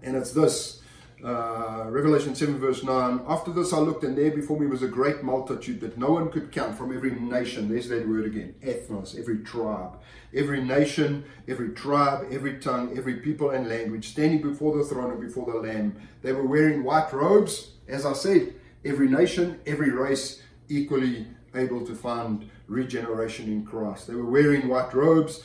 And 0.06 0.14
it's 0.14 0.30
this 0.30 0.82
uh, 1.24 1.86
Revelation 1.88 2.36
7, 2.36 2.58
verse 2.60 2.84
9. 2.84 3.22
After 3.26 3.52
this 3.52 3.72
I 3.72 3.78
looked, 3.78 4.04
and 4.04 4.16
there 4.16 4.30
before 4.30 4.58
me 4.58 4.68
was 4.68 4.84
a 4.84 4.88
great 4.88 5.24
multitude 5.24 5.80
that 5.80 5.98
no 5.98 6.12
one 6.12 6.30
could 6.30 6.52
count 6.52 6.78
from 6.78 6.96
every 6.96 7.10
nation. 7.10 7.68
There's 7.68 7.88
that 7.88 8.08
word 8.08 8.24
again 8.24 8.54
ethnos, 8.62 9.18
every 9.18 9.38
tribe. 9.38 9.98
Every 10.32 10.62
nation, 10.62 11.24
every 11.48 11.70
tribe, 11.70 12.28
every 12.30 12.60
tongue, 12.60 12.96
every 12.96 13.14
people 13.14 13.50
and 13.50 13.68
language, 13.68 14.08
standing 14.10 14.42
before 14.42 14.78
the 14.78 14.84
throne 14.84 15.10
and 15.10 15.20
before 15.20 15.50
the 15.50 15.58
Lamb. 15.58 15.96
They 16.22 16.32
were 16.32 16.46
wearing 16.46 16.84
white 16.84 17.12
robes, 17.12 17.72
as 17.88 18.06
I 18.06 18.12
said. 18.12 18.54
Every 18.84 19.08
nation, 19.08 19.58
every 19.66 19.90
race, 19.90 20.40
equally 20.68 21.26
able 21.52 21.84
to 21.84 21.96
find 21.96 22.48
regeneration 22.68 23.46
in 23.46 23.66
Christ. 23.66 24.06
They 24.06 24.14
were 24.14 24.30
wearing 24.30 24.68
white 24.68 24.94
robes 24.94 25.42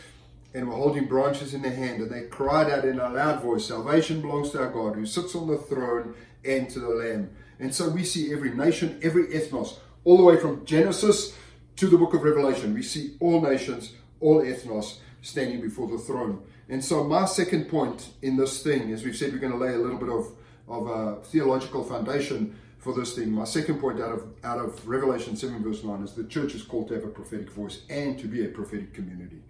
and 0.53 0.67
were 0.67 0.75
holding 0.75 1.05
branches 1.05 1.53
in 1.53 1.61
their 1.61 1.73
hand, 1.73 2.01
and 2.01 2.11
they 2.11 2.23
cried 2.23 2.69
out 2.69 2.85
in 2.85 2.99
a 2.99 3.09
loud 3.09 3.41
voice, 3.41 3.65
Salvation 3.65 4.21
belongs 4.21 4.51
to 4.51 4.59
our 4.59 4.69
God 4.69 4.95
who 4.95 5.05
sits 5.05 5.35
on 5.35 5.47
the 5.47 5.57
throne 5.57 6.13
and 6.43 6.69
to 6.69 6.79
the 6.79 6.89
Lamb. 6.89 7.29
And 7.59 7.73
so 7.73 7.89
we 7.89 8.03
see 8.03 8.33
every 8.33 8.51
nation, 8.51 8.99
every 9.03 9.27
ethnos, 9.27 9.77
all 10.03 10.17
the 10.17 10.23
way 10.23 10.37
from 10.37 10.65
Genesis 10.65 11.37
to 11.77 11.87
the 11.87 11.97
book 11.97 12.13
of 12.13 12.23
Revelation. 12.23 12.73
We 12.73 12.83
see 12.83 13.15
all 13.19 13.41
nations, 13.41 13.93
all 14.19 14.41
ethnos 14.41 14.97
standing 15.21 15.61
before 15.61 15.87
the 15.87 15.97
throne. 15.97 16.43
And 16.67 16.83
so, 16.83 17.03
my 17.03 17.25
second 17.25 17.69
point 17.69 18.09
in 18.21 18.37
this 18.37 18.63
thing, 18.63 18.91
as 18.91 19.03
we've 19.03 19.15
said, 19.15 19.31
we're 19.31 19.39
going 19.39 19.51
to 19.51 19.57
lay 19.57 19.73
a 19.73 19.77
little 19.77 19.97
bit 19.97 20.09
of, 20.09 20.31
of 20.67 20.87
a 20.87 21.21
theological 21.23 21.83
foundation 21.83 22.55
for 22.77 22.93
this 22.93 23.13
thing. 23.13 23.31
My 23.31 23.43
second 23.43 23.79
point 23.79 24.01
out 24.01 24.11
of 24.11 24.23
out 24.43 24.57
of 24.57 24.87
Revelation 24.87 25.35
7, 25.35 25.61
verse 25.61 25.83
9, 25.83 26.03
is 26.03 26.13
the 26.13 26.23
church 26.23 26.55
is 26.55 26.63
called 26.63 26.87
to 26.87 26.95
have 26.95 27.03
a 27.03 27.09
prophetic 27.09 27.51
voice 27.51 27.81
and 27.89 28.17
to 28.19 28.27
be 28.27 28.45
a 28.45 28.47
prophetic 28.47 28.93
community. 28.93 29.41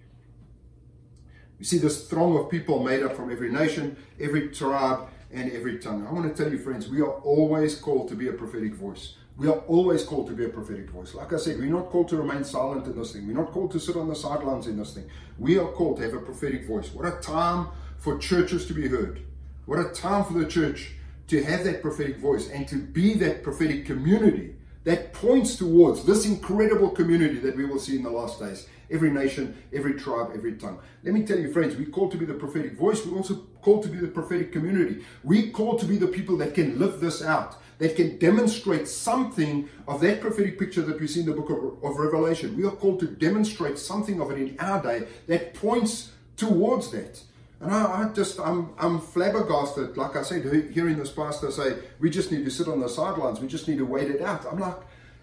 We 1.62 1.66
see 1.66 1.78
this 1.78 2.08
throng 2.08 2.36
of 2.40 2.50
people 2.50 2.82
made 2.82 3.04
up 3.04 3.16
from 3.16 3.32
every 3.32 3.52
nation, 3.52 3.96
every 4.20 4.50
tribe, 4.50 5.08
and 5.32 5.52
every 5.52 5.78
tongue. 5.78 6.08
I 6.08 6.12
want 6.12 6.36
to 6.36 6.44
tell 6.44 6.52
you, 6.52 6.58
friends, 6.58 6.90
we 6.90 7.02
are 7.02 7.12
always 7.22 7.76
called 7.76 8.10
to 8.10 8.16
be 8.16 8.30
a 8.30 8.34
prophetic 8.34 8.74
voice. 8.74 9.14
We 9.38 9.48
are 9.48 9.60
always 9.68 10.04
called 10.04 10.26
to 10.30 10.34
be 10.34 10.46
a 10.46 10.50
prophetic 10.50 10.90
voice. 10.90 11.14
Like 11.14 11.34
I 11.34 11.38
said, 11.38 11.60
we're 11.60 11.70
not 11.70 11.92
called 11.92 12.10
to 12.10 12.18
remain 12.18 12.44
silent 12.44 12.88
in 12.88 12.98
this 12.98 13.14
thing. 13.14 13.28
We're 13.28 13.40
not 13.40 13.52
called 13.52 13.70
to 13.74 13.80
sit 13.80 13.96
on 13.96 14.08
the 14.08 14.16
sidelines 14.16 14.66
in 14.66 14.76
this 14.76 14.96
thing. 14.96 15.08
We 15.38 15.60
are 15.60 15.68
called 15.68 15.98
to 15.98 16.04
have 16.04 16.16
a 16.16 16.20
prophetic 16.20 16.66
voice. 16.66 16.92
What 16.92 17.06
a 17.06 17.20
time 17.22 17.68
for 18.00 18.18
churches 18.18 18.66
to 18.66 18.74
be 18.74 18.88
heard. 18.88 19.22
What 19.68 19.78
a 19.78 19.90
time 19.90 20.24
for 20.24 20.34
the 20.34 20.48
church 20.48 20.96
to 21.28 21.44
have 21.44 21.64
that 21.66 21.84
prophetic 21.84 22.18
voice 22.18 22.50
and 22.50 22.68
to 22.70 22.78
be 22.78 23.14
that 23.20 23.44
prophetic 23.44 23.86
community 23.86 24.56
that 24.84 25.14
points 25.14 25.58
towards 25.58 26.06
this 26.06 26.26
incredible 26.26 26.90
community 26.90 27.38
that 27.38 27.56
we 27.56 27.66
will 27.66 27.78
see 27.78 27.98
in 27.98 28.02
the 28.02 28.10
last 28.10 28.40
days. 28.40 28.68
Every 28.92 29.10
nation, 29.10 29.56
every 29.74 29.94
tribe, 29.94 30.32
every 30.36 30.54
tongue. 30.54 30.80
Let 31.04 31.14
me 31.14 31.24
tell 31.24 31.40
you, 31.40 31.52
friends, 31.52 31.76
we're 31.78 31.90
called 31.90 32.12
to 32.12 32.18
be 32.18 32.26
the 32.26 32.34
prophetic 32.34 32.78
voice. 32.78 33.06
We're 33.06 33.18
also 33.18 33.36
called 33.62 33.84
to 33.84 33.90
be 33.90 33.98
the 33.98 34.08
prophetic 34.08 34.52
community. 34.52 35.04
We're 35.24 35.52
called 35.52 35.80
to 35.80 35.86
be 35.86 35.98
the 35.98 36.08
people 36.08 36.38
that 36.38 36.54
can 36.54 36.78
live 36.78 37.00
this 37.00 37.24
out, 37.24 37.56
that 37.78 37.96
can 37.96 38.18
demonstrate 38.18 38.88
something 38.88 39.70
of 39.88 40.02
that 40.02 40.20
prophetic 40.20 40.60
picture 40.60 40.82
that 40.82 41.00
we 41.00 41.08
see 41.08 41.22
in 41.22 41.26
the 41.26 41.34
book 41.34 41.50
of, 41.50 41.84
of 41.84 41.98
Revelation. 41.98 42.58
We 42.58 42.66
are 42.66 42.72
called 42.72 43.00
to 43.00 43.08
demonstrate 43.08 43.80
something 43.80 44.20
of 44.20 44.30
it 44.32 44.38
in 44.38 44.60
our 44.60 44.82
day 44.82 45.08
that 45.28 45.54
points 45.54 46.12
towards 46.36 46.92
that. 46.92 47.22
And 47.62 47.72
I, 47.72 48.04
I, 48.04 48.14
just, 48.14 48.40
I'm, 48.40 48.72
I'm 48.78 49.00
flabbergasted, 49.00 49.96
like 49.96 50.16
I 50.16 50.24
said, 50.24 50.44
hearing 50.74 50.98
this 50.98 51.12
pastor 51.12 51.52
say, 51.52 51.78
we 52.00 52.10
just 52.10 52.32
need 52.32 52.44
to 52.44 52.52
sit 52.52 52.68
on 52.68 52.80
the 52.80 52.90
sidelines, 52.90 53.40
we 53.40 53.48
just 53.48 53.68
need 53.68 53.78
to 53.78 53.86
wait 53.86 54.10
it 54.10 54.22
out. 54.22 54.46
I'm 54.52 54.60
like, 54.60 54.78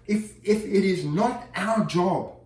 if, 0.06 0.32
if 0.44 0.64
it 0.64 0.84
is 0.84 1.04
not 1.04 1.48
our 1.54 1.84
job 1.84 2.37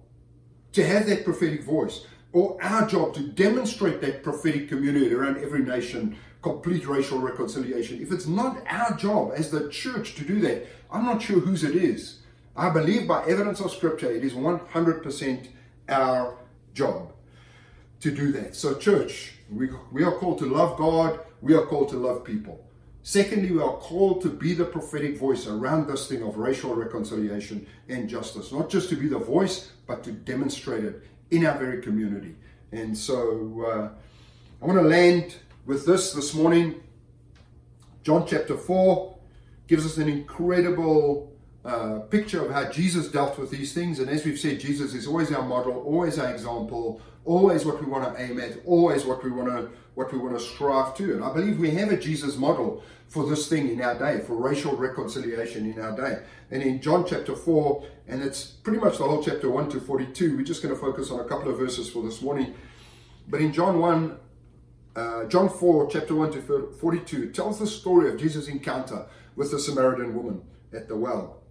to 0.72 0.86
have 0.86 1.06
that 1.06 1.24
prophetic 1.24 1.62
voice, 1.62 2.06
or 2.32 2.56
our 2.62 2.86
job 2.86 3.14
to 3.14 3.22
demonstrate 3.22 4.00
that 4.00 4.22
prophetic 4.22 4.68
community 4.68 5.12
around 5.12 5.38
every 5.38 5.62
nation, 5.62 6.16
complete 6.40 6.86
racial 6.86 7.18
reconciliation, 7.18 8.00
if 8.00 8.10
it's 8.10 8.26
not 8.26 8.62
our 8.66 8.96
job 8.96 9.32
as 9.36 9.50
the 9.50 9.68
church 9.68 10.14
to 10.14 10.24
do 10.24 10.40
that, 10.40 10.66
I'm 10.90 11.04
not 11.04 11.22
sure 11.22 11.40
whose 11.40 11.62
it 11.62 11.76
is. 11.76 12.20
I 12.56 12.70
believe 12.70 13.06
by 13.06 13.24
evidence 13.24 13.60
of 13.60 13.70
scripture, 13.70 14.10
it 14.10 14.24
is 14.24 14.32
100% 14.32 15.48
our 15.88 16.38
job 16.74 17.12
to 18.00 18.10
do 18.10 18.32
that. 18.32 18.56
So, 18.56 18.74
church, 18.74 19.34
we, 19.50 19.70
we 19.90 20.02
are 20.02 20.12
called 20.12 20.38
to 20.38 20.46
love 20.46 20.76
God, 20.76 21.20
we 21.40 21.54
are 21.54 21.64
called 21.66 21.88
to 21.90 21.96
love 21.96 22.24
people. 22.24 22.64
Secondly, 23.04 23.50
we 23.50 23.60
are 23.60 23.76
called 23.76 24.22
to 24.22 24.28
be 24.28 24.54
the 24.54 24.64
prophetic 24.64 25.18
voice 25.18 25.46
around 25.46 25.88
this 25.88 26.06
thing 26.06 26.22
of 26.22 26.36
racial 26.36 26.74
reconciliation 26.74 27.66
and 27.88 28.08
justice. 28.08 28.52
Not 28.52 28.70
just 28.70 28.88
to 28.90 28.96
be 28.96 29.08
the 29.08 29.18
voice, 29.18 29.72
but 29.92 30.02
to 30.04 30.12
demonstrate 30.12 30.84
it 30.84 31.02
in 31.30 31.44
our 31.44 31.58
very 31.58 31.82
community. 31.82 32.34
And 32.72 32.96
so 32.96 33.62
uh, 33.66 33.88
I 34.62 34.66
want 34.66 34.78
to 34.78 34.88
land 34.88 35.34
with 35.66 35.84
this 35.84 36.14
this 36.14 36.32
morning. 36.32 36.82
John 38.02 38.26
chapter 38.26 38.56
4 38.56 39.14
gives 39.66 39.84
us 39.84 39.98
an 39.98 40.08
incredible 40.08 41.31
uh, 41.64 42.00
picture 42.10 42.44
of 42.44 42.50
how 42.50 42.70
Jesus 42.70 43.08
dealt 43.08 43.38
with 43.38 43.50
these 43.50 43.72
things. 43.72 44.00
And 44.00 44.10
as 44.10 44.24
we've 44.24 44.38
said, 44.38 44.58
Jesus 44.58 44.94
is 44.94 45.06
always 45.06 45.30
our 45.32 45.44
model, 45.44 45.82
always 45.82 46.18
our 46.18 46.32
example, 46.32 47.00
always 47.24 47.64
what 47.64 47.80
we 47.80 47.86
want 47.86 48.12
to 48.12 48.22
aim 48.22 48.40
at, 48.40 48.56
always 48.64 49.04
what 49.04 49.22
we 49.22 49.30
want 49.30 49.48
to 49.48 49.70
what 49.94 50.10
we 50.12 50.18
want 50.18 50.38
to 50.38 50.42
strive 50.42 50.96
to. 50.96 51.12
And 51.12 51.22
I 51.22 51.32
believe 51.32 51.58
we 51.58 51.70
have 51.72 51.92
a 51.92 51.96
Jesus 51.96 52.36
model 52.36 52.82
for 53.08 53.26
this 53.26 53.46
thing 53.46 53.68
in 53.68 53.82
our 53.82 53.98
day, 53.98 54.24
for 54.24 54.34
racial 54.34 54.74
reconciliation 54.74 55.70
in 55.70 55.78
our 55.78 55.94
day. 55.94 56.22
And 56.50 56.62
in 56.62 56.80
John 56.80 57.04
chapter 57.06 57.36
4, 57.36 57.84
and 58.08 58.22
it's 58.22 58.44
pretty 58.44 58.78
much 58.78 58.96
the 58.96 59.04
whole 59.04 59.22
chapter 59.22 59.50
1 59.50 59.68
to 59.70 59.80
42, 59.80 60.36
we're 60.36 60.44
just 60.44 60.62
going 60.62 60.74
to 60.74 60.80
focus 60.80 61.10
on 61.10 61.20
a 61.20 61.24
couple 61.24 61.50
of 61.50 61.58
verses 61.58 61.90
for 61.90 62.02
this 62.02 62.22
morning. 62.22 62.54
But 63.28 63.42
in 63.42 63.52
John 63.52 63.78
1, 63.80 64.18
uh, 64.96 65.24
John 65.26 65.50
4, 65.50 65.90
chapter 65.90 66.14
1 66.14 66.32
to 66.32 66.72
42, 66.80 67.32
tells 67.32 67.58
the 67.58 67.66
story 67.66 68.10
of 68.10 68.18
Jesus' 68.18 68.48
encounter 68.48 69.06
with 69.36 69.50
the 69.50 69.58
Samaritan 69.58 70.14
woman 70.14 70.42
at 70.72 70.88
the 70.88 70.96
well. 70.96 71.41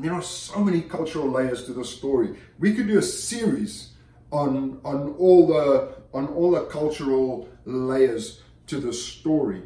And 0.00 0.08
there 0.08 0.14
are 0.14 0.22
so 0.22 0.64
many 0.64 0.80
cultural 0.80 1.28
layers 1.28 1.66
to 1.66 1.74
this 1.74 1.90
story. 1.90 2.34
We 2.58 2.72
could 2.72 2.86
do 2.86 2.98
a 2.98 3.02
series 3.02 3.90
on 4.32 4.80
on 4.82 5.14
all 5.18 5.46
the 5.46 5.96
on 6.14 6.26
all 6.28 6.52
the 6.52 6.62
cultural 6.62 7.50
layers 7.66 8.40
to 8.68 8.80
the 8.80 8.94
story 8.94 9.60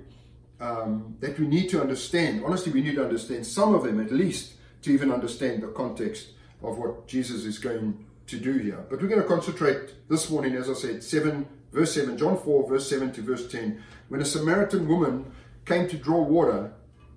um, 0.58 1.16
that 1.20 1.38
we 1.38 1.46
need 1.46 1.68
to 1.68 1.80
understand. 1.80 2.44
Honestly, 2.44 2.72
we 2.72 2.82
need 2.82 2.96
to 2.96 3.04
understand 3.04 3.46
some 3.46 3.76
of 3.76 3.84
them 3.84 4.00
at 4.00 4.10
least 4.10 4.54
to 4.82 4.90
even 4.90 5.12
understand 5.12 5.62
the 5.62 5.68
context 5.68 6.30
of 6.64 6.78
what 6.78 7.06
Jesus 7.06 7.44
is 7.44 7.60
going 7.60 8.04
to 8.26 8.36
do 8.36 8.54
here. 8.54 8.84
But 8.90 9.00
we're 9.00 9.06
going 9.06 9.22
to 9.22 9.28
concentrate 9.28 10.08
this 10.08 10.28
morning, 10.30 10.56
as 10.56 10.68
I 10.68 10.74
said, 10.74 11.04
seven 11.04 11.46
verse 11.72 11.94
seven, 11.94 12.18
John 12.18 12.36
four, 12.38 12.68
verse 12.68 12.90
seven 12.90 13.12
to 13.12 13.22
verse 13.22 13.46
ten. 13.46 13.84
When 14.08 14.20
a 14.20 14.24
Samaritan 14.24 14.88
woman 14.88 15.30
came 15.64 15.86
to 15.90 15.96
draw 15.96 16.22
water, 16.22 16.72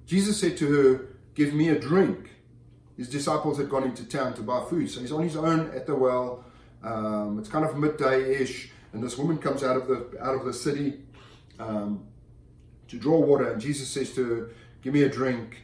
Jesus 0.05 0.39
said 0.39 0.55
to 0.57 0.71
her, 0.71 1.07
"Give 1.33 1.55
me 1.55 1.69
a 1.69 1.79
drink." 1.79 2.33
His 2.97 3.09
disciples 3.09 3.57
had 3.57 3.69
gone 3.69 3.83
into 3.83 4.03
town 4.05 4.33
to 4.33 4.41
buy 4.41 4.65
food, 4.69 4.89
so 4.89 4.99
he's 4.99 5.11
on 5.11 5.23
his 5.23 5.35
own 5.35 5.71
at 5.71 5.85
the 5.85 5.95
well 5.95 6.43
um, 6.83 7.39
it's 7.39 7.49
kind 7.49 7.65
of 7.65 7.77
midday-ish, 7.77 8.71
and 8.93 9.03
this 9.03 9.17
woman 9.17 9.37
comes 9.37 9.63
out 9.63 9.77
of 9.77 9.87
the 9.87 10.17
out 10.21 10.35
of 10.35 10.45
the 10.45 10.53
city 10.53 11.01
um, 11.59 12.05
to 12.87 12.97
draw 12.97 13.17
water, 13.17 13.51
and 13.51 13.61
Jesus 13.61 13.87
says 13.87 14.13
to 14.13 14.23
her, 14.23 14.49
"Give 14.81 14.93
me 14.93 15.03
a 15.03 15.09
drink." 15.09 15.63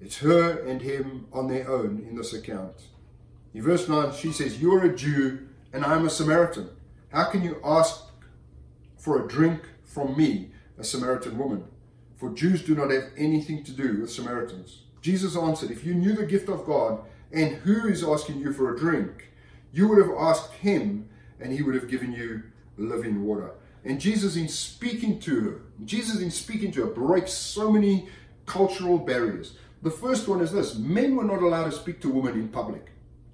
It's 0.00 0.18
her 0.18 0.60
and 0.60 0.82
him 0.82 1.26
on 1.32 1.48
their 1.48 1.68
own 1.70 2.04
in 2.08 2.16
this 2.16 2.34
account. 2.34 2.74
In 3.54 3.62
verse 3.62 3.88
9, 3.88 4.12
she 4.12 4.32
says, 4.32 4.60
You're 4.60 4.84
a 4.84 4.94
Jew 4.94 5.48
and 5.72 5.84
I'm 5.84 6.06
a 6.06 6.10
Samaritan. 6.10 6.68
How 7.10 7.24
can 7.24 7.42
you 7.42 7.60
ask 7.64 8.02
for 8.98 9.24
a 9.24 9.28
drink 9.28 9.62
from 9.84 10.16
me, 10.16 10.50
a 10.78 10.84
Samaritan 10.84 11.38
woman? 11.38 11.64
For 12.16 12.30
Jews 12.30 12.62
do 12.62 12.74
not 12.74 12.90
have 12.90 13.10
anything 13.16 13.64
to 13.64 13.72
do 13.72 14.00
with 14.00 14.10
Samaritans. 14.10 14.82
Jesus 15.06 15.36
answered, 15.36 15.70
If 15.70 15.84
you 15.84 15.94
knew 15.94 16.16
the 16.16 16.26
gift 16.26 16.48
of 16.48 16.66
God 16.66 16.98
and 17.30 17.54
who 17.58 17.86
is 17.86 18.02
asking 18.02 18.40
you 18.40 18.52
for 18.52 18.74
a 18.74 18.76
drink, 18.76 19.30
you 19.72 19.86
would 19.86 20.04
have 20.04 20.16
asked 20.18 20.54
him, 20.54 21.08
and 21.38 21.52
he 21.52 21.62
would 21.62 21.76
have 21.76 21.86
given 21.86 22.12
you 22.12 22.42
living 22.76 23.22
water. 23.22 23.52
And 23.84 24.00
Jesus, 24.00 24.34
in 24.34 24.48
speaking 24.48 25.20
to 25.20 25.40
her, 25.42 25.60
Jesus, 25.84 26.20
in 26.20 26.32
speaking 26.32 26.72
to 26.72 26.80
her, 26.80 26.90
breaks 26.90 27.32
so 27.32 27.70
many 27.70 28.08
cultural 28.46 28.98
barriers. 28.98 29.56
The 29.80 29.92
first 29.92 30.26
one 30.26 30.40
is 30.40 30.50
this 30.50 30.74
men 30.74 31.14
were 31.14 31.22
not 31.22 31.40
allowed 31.40 31.66
to 31.66 31.78
speak 31.78 32.00
to 32.00 32.08
women 32.08 32.34
in 32.34 32.48
public, 32.48 32.86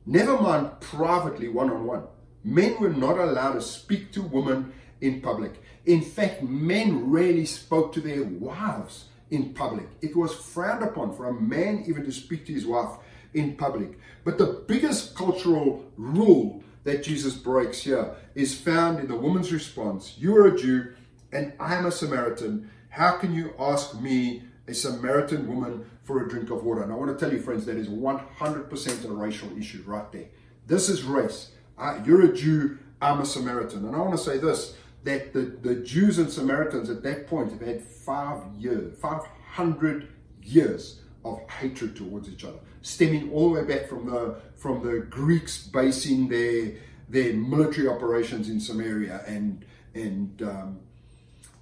never 0.05 0.39
mind 0.39 0.79
privately, 0.81 1.49
one 1.49 1.71
on 1.71 1.87
one. 1.87 2.03
Men 2.45 2.79
were 2.81 2.91
not 2.91 3.17
allowed 3.17 3.55
to 3.55 3.63
speak 3.63 4.13
to 4.13 4.21
women 4.21 4.75
in 5.01 5.23
public. 5.23 5.55
In 5.87 6.03
fact, 6.03 6.43
men 6.43 7.11
rarely 7.11 7.47
spoke 7.47 7.95
to 7.95 8.03
their 8.03 8.25
wives 8.25 9.07
in 9.33 9.55
public. 9.55 9.89
It 10.03 10.15
was 10.15 10.35
frowned 10.35 10.85
upon 10.85 11.17
for 11.17 11.27
a 11.27 11.33
man 11.33 11.85
even 11.89 12.05
to 12.05 12.13
speak 12.13 12.47
to 12.47 12.53
his 12.53 12.67
wife 12.67 12.99
in 13.35 13.57
public. 13.57 13.99
But 14.25 14.39
the 14.39 14.63
biggest 14.69 15.17
cultural 15.17 15.85
rule 15.97 16.63
that 16.85 17.03
Jesus 17.03 17.35
breaks 17.35 17.83
here 17.83 18.15
is 18.35 18.55
found 18.59 19.01
in 19.01 19.09
the 19.09 19.17
woman's 19.17 19.53
response 19.53 20.15
You 20.19 20.37
are 20.37 20.49
a 20.49 20.57
Jew, 20.57 20.93
and 21.33 21.55
I 21.59 21.75
am 21.75 21.87
a 21.87 21.91
Samaritan. 21.91 22.71
How 22.91 23.17
can 23.17 23.35
you 23.35 23.55
ask 23.59 23.99
me, 23.99 24.43
a 24.69 24.75
Samaritan 24.75 25.49
woman, 25.49 25.87
for 26.05 26.25
a 26.25 26.29
drink 26.29 26.51
of 26.51 26.63
water? 26.63 26.83
And 26.83 26.93
I 26.93 26.95
want 26.95 27.19
to 27.19 27.25
tell 27.25 27.35
you, 27.35 27.41
friends, 27.41 27.65
that 27.67 27.77
is 27.77 27.89
100% 27.89 29.05
a 29.05 29.13
racial 29.13 29.57
issue 29.59 29.83
right 29.87 30.11
there. 30.13 30.27
This 30.67 30.91
is 30.91 31.03
race. 31.03 31.53
Uh, 31.79 32.01
you're 32.05 32.31
a 32.31 32.37
Jew, 32.37 32.79
I'm 33.01 33.21
a 33.21 33.27
Samaritan. 33.27 33.87
And 33.87 33.97
I 33.97 33.99
want 33.99 34.13
to 34.13 34.23
say 34.23 34.37
this 34.37 34.77
that 35.05 35.33
the, 35.33 35.41
the 35.41 35.77
Jews 35.77 36.19
and 36.19 36.31
Samaritans 36.31 36.91
at 36.91 37.03
that 37.03 37.27
point 37.27 37.51
have 37.51 37.61
had 37.61 37.83
five 37.83 38.43
years, 38.57 38.99
500 39.01 40.09
years 40.43 41.01
of 41.25 41.41
hatred 41.49 41.97
towards 41.97 42.29
each 42.29 42.45
other 42.45 42.59
stemming 42.83 43.31
all 43.33 43.53
the 43.53 43.61
way 43.61 43.67
back 43.67 43.89
from 43.89 44.11
the 44.11 44.37
from 44.57 44.83
the 44.85 45.01
Greeks 45.07 45.67
basing 45.67 46.29
their 46.29 46.73
their 47.09 47.33
military 47.33 47.89
operations 47.89 48.51
in 48.51 48.61
Samaria 48.61 49.23
and 49.27 49.65
and 49.95 50.43
um, 50.43 50.81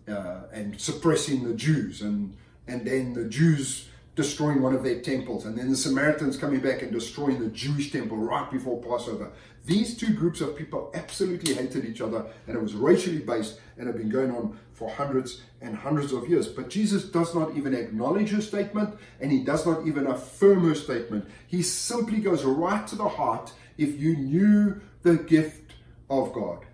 uh, 0.08 0.42
and 0.52 0.80
suppressing 0.80 1.44
the 1.44 1.54
Jews. 1.54 2.02
And 2.02 2.36
and 2.66 2.86
then 2.86 3.12
the 3.12 3.26
Jews 3.26 3.88
destroying 4.16 4.60
one 4.60 4.74
of 4.74 4.82
their 4.82 5.00
temples 5.00 5.46
and 5.46 5.56
then 5.56 5.70
the 5.70 5.76
Samaritans 5.76 6.36
coming 6.36 6.60
back 6.60 6.82
and 6.82 6.92
destroying 6.92 7.38
the 7.38 7.48
Jewish 7.48 7.92
temple 7.92 8.16
right 8.16 8.50
before 8.50 8.82
Passover. 8.82 9.32
These 9.64 9.96
two 9.96 10.14
groups 10.14 10.40
of 10.40 10.56
people 10.56 10.90
absolutely 10.94 11.54
hated 11.54 11.84
each 11.84 12.00
other 12.00 12.26
and 12.46 12.56
it 12.56 12.62
was 12.62 12.74
racially 12.74 13.18
based 13.20 13.60
and 13.78 13.86
had 13.86 13.96
been 13.96 14.08
going 14.08 14.30
on 14.30 14.58
for 14.72 14.90
hundreds 14.90 15.42
and 15.60 15.76
hundreds 15.76 16.12
of 16.12 16.28
years. 16.28 16.48
But 16.48 16.70
Jesus 16.70 17.04
does 17.04 17.34
not 17.34 17.56
even 17.56 17.72
acknowledge 17.72 18.30
her 18.30 18.40
statement 18.40 18.98
and 19.20 19.30
he 19.30 19.44
does 19.44 19.64
not 19.64 19.86
even 19.86 20.06
affirm 20.06 20.68
her 20.68 20.74
statement. 20.74 21.26
He 21.46 21.62
simply 21.62 22.18
goes 22.18 22.44
right 22.44 22.86
to 22.88 22.96
the 22.96 23.08
heart. 23.08 23.52
If 23.78 24.00
you 24.00 24.16
knew 24.16 24.80
the 25.02 25.16
gift 25.16 25.74
of 26.10 26.32
God. 26.32 26.66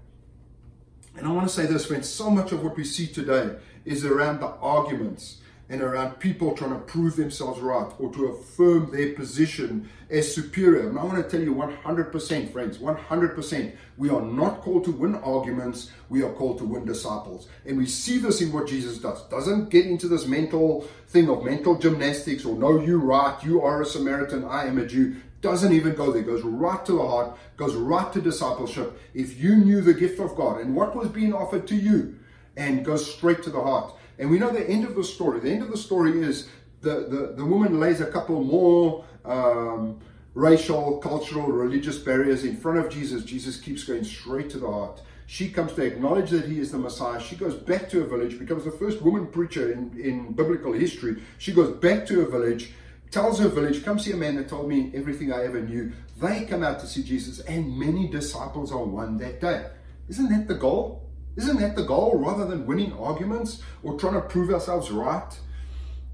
And 1.16 1.26
I 1.26 1.32
want 1.32 1.48
to 1.48 1.54
say 1.54 1.66
this, 1.66 1.86
friends 1.86 2.08
so 2.08 2.30
much 2.30 2.52
of 2.52 2.64
what 2.64 2.76
we 2.76 2.84
see 2.84 3.06
today 3.06 3.56
is 3.84 4.04
around 4.04 4.40
the 4.40 4.48
arguments 4.48 5.38
and 5.68 5.82
around 5.82 6.20
people 6.20 6.54
trying 6.54 6.70
to 6.70 6.78
prove 6.78 7.16
themselves 7.16 7.60
right 7.60 7.90
or 7.98 8.12
to 8.12 8.26
affirm 8.26 8.90
their 8.92 9.14
position 9.14 9.88
as 10.08 10.32
superior. 10.32 10.88
And 10.88 10.98
I 10.98 11.04
want 11.04 11.16
to 11.16 11.28
tell 11.28 11.44
you 11.44 11.54
100%, 11.54 12.52
friends, 12.52 12.78
100%, 12.78 13.76
we 13.96 14.10
are 14.10 14.22
not 14.22 14.60
called 14.60 14.84
to 14.84 14.92
win 14.92 15.16
arguments, 15.16 15.90
we 16.08 16.22
are 16.22 16.32
called 16.32 16.58
to 16.58 16.64
win 16.64 16.84
disciples. 16.84 17.48
And 17.64 17.76
we 17.76 17.86
see 17.86 18.18
this 18.18 18.40
in 18.40 18.52
what 18.52 18.68
Jesus 18.68 18.98
does. 18.98 19.22
Doesn't 19.24 19.70
get 19.70 19.86
into 19.86 20.06
this 20.06 20.26
mental 20.26 20.82
thing 21.08 21.28
of 21.28 21.44
mental 21.44 21.76
gymnastics 21.76 22.44
or 22.44 22.56
no, 22.56 22.80
you 22.80 22.98
right, 22.98 23.42
you 23.42 23.62
are 23.62 23.82
a 23.82 23.86
Samaritan, 23.86 24.44
I 24.44 24.66
am 24.66 24.78
a 24.78 24.86
Jew. 24.86 25.16
Doesn't 25.40 25.72
even 25.72 25.94
go 25.94 26.12
there, 26.12 26.22
goes 26.22 26.42
right 26.42 26.84
to 26.86 26.92
the 26.92 27.06
heart, 27.06 27.36
goes 27.56 27.74
right 27.74 28.12
to 28.12 28.20
discipleship. 28.20 28.98
If 29.14 29.38
you 29.40 29.56
knew 29.56 29.80
the 29.80 29.94
gift 29.94 30.18
of 30.20 30.34
God 30.34 30.60
and 30.60 30.74
what 30.74 30.96
was 30.96 31.08
being 31.08 31.34
offered 31.34 31.66
to 31.68 31.74
you, 31.74 32.18
and 32.56 32.84
goes 32.84 33.14
straight 33.14 33.42
to 33.42 33.50
the 33.50 33.60
heart. 33.60 33.94
And 34.18 34.30
we 34.30 34.38
know 34.38 34.50
the 34.50 34.68
end 34.68 34.84
of 34.84 34.94
the 34.94 35.04
story. 35.04 35.40
The 35.40 35.50
end 35.50 35.62
of 35.62 35.70
the 35.70 35.76
story 35.76 36.22
is 36.22 36.48
the, 36.80 37.06
the, 37.08 37.34
the 37.36 37.44
woman 37.44 37.80
lays 37.80 38.00
a 38.00 38.06
couple 38.06 38.42
more 38.42 39.04
um, 39.24 39.98
racial, 40.34 40.98
cultural, 40.98 41.48
religious 41.48 41.98
barriers 41.98 42.44
in 42.44 42.56
front 42.56 42.78
of 42.78 42.90
Jesus. 42.90 43.24
Jesus 43.24 43.58
keeps 43.58 43.84
going 43.84 44.04
straight 44.04 44.50
to 44.50 44.58
the 44.58 44.70
heart. 44.70 45.00
She 45.26 45.48
comes 45.50 45.72
to 45.72 45.82
acknowledge 45.82 46.30
that 46.30 46.44
he 46.44 46.60
is 46.60 46.70
the 46.70 46.78
Messiah. 46.78 47.20
She 47.20 47.34
goes 47.34 47.54
back 47.54 47.88
to 47.90 48.00
her 48.00 48.06
village, 48.06 48.38
becomes 48.38 48.64
the 48.64 48.70
first 48.70 49.02
woman 49.02 49.26
preacher 49.26 49.72
in, 49.72 49.98
in 49.98 50.32
biblical 50.32 50.72
history. 50.72 51.22
She 51.38 51.52
goes 51.52 51.76
back 51.78 52.06
to 52.06 52.20
her 52.20 52.30
village, 52.30 52.72
tells 53.10 53.40
her 53.40 53.48
village, 53.48 53.84
Come 53.84 53.98
see 53.98 54.12
a 54.12 54.16
man 54.16 54.36
that 54.36 54.48
told 54.48 54.68
me 54.68 54.92
everything 54.94 55.32
I 55.32 55.44
ever 55.44 55.60
knew. 55.60 55.92
They 56.20 56.44
come 56.44 56.62
out 56.62 56.78
to 56.80 56.86
see 56.86 57.02
Jesus, 57.02 57.40
and 57.40 57.76
many 57.76 58.08
disciples 58.08 58.70
are 58.70 58.84
won 58.84 59.16
that 59.18 59.40
day. 59.40 59.66
Isn't 60.08 60.28
that 60.28 60.46
the 60.46 60.54
goal? 60.54 61.05
Isn't 61.36 61.60
that 61.60 61.76
the 61.76 61.84
goal 61.84 62.18
rather 62.18 62.46
than 62.46 62.66
winning 62.66 62.92
arguments 62.94 63.62
or 63.82 63.98
trying 63.98 64.14
to 64.14 64.20
prove 64.22 64.50
ourselves 64.50 64.90
right? 64.90 65.38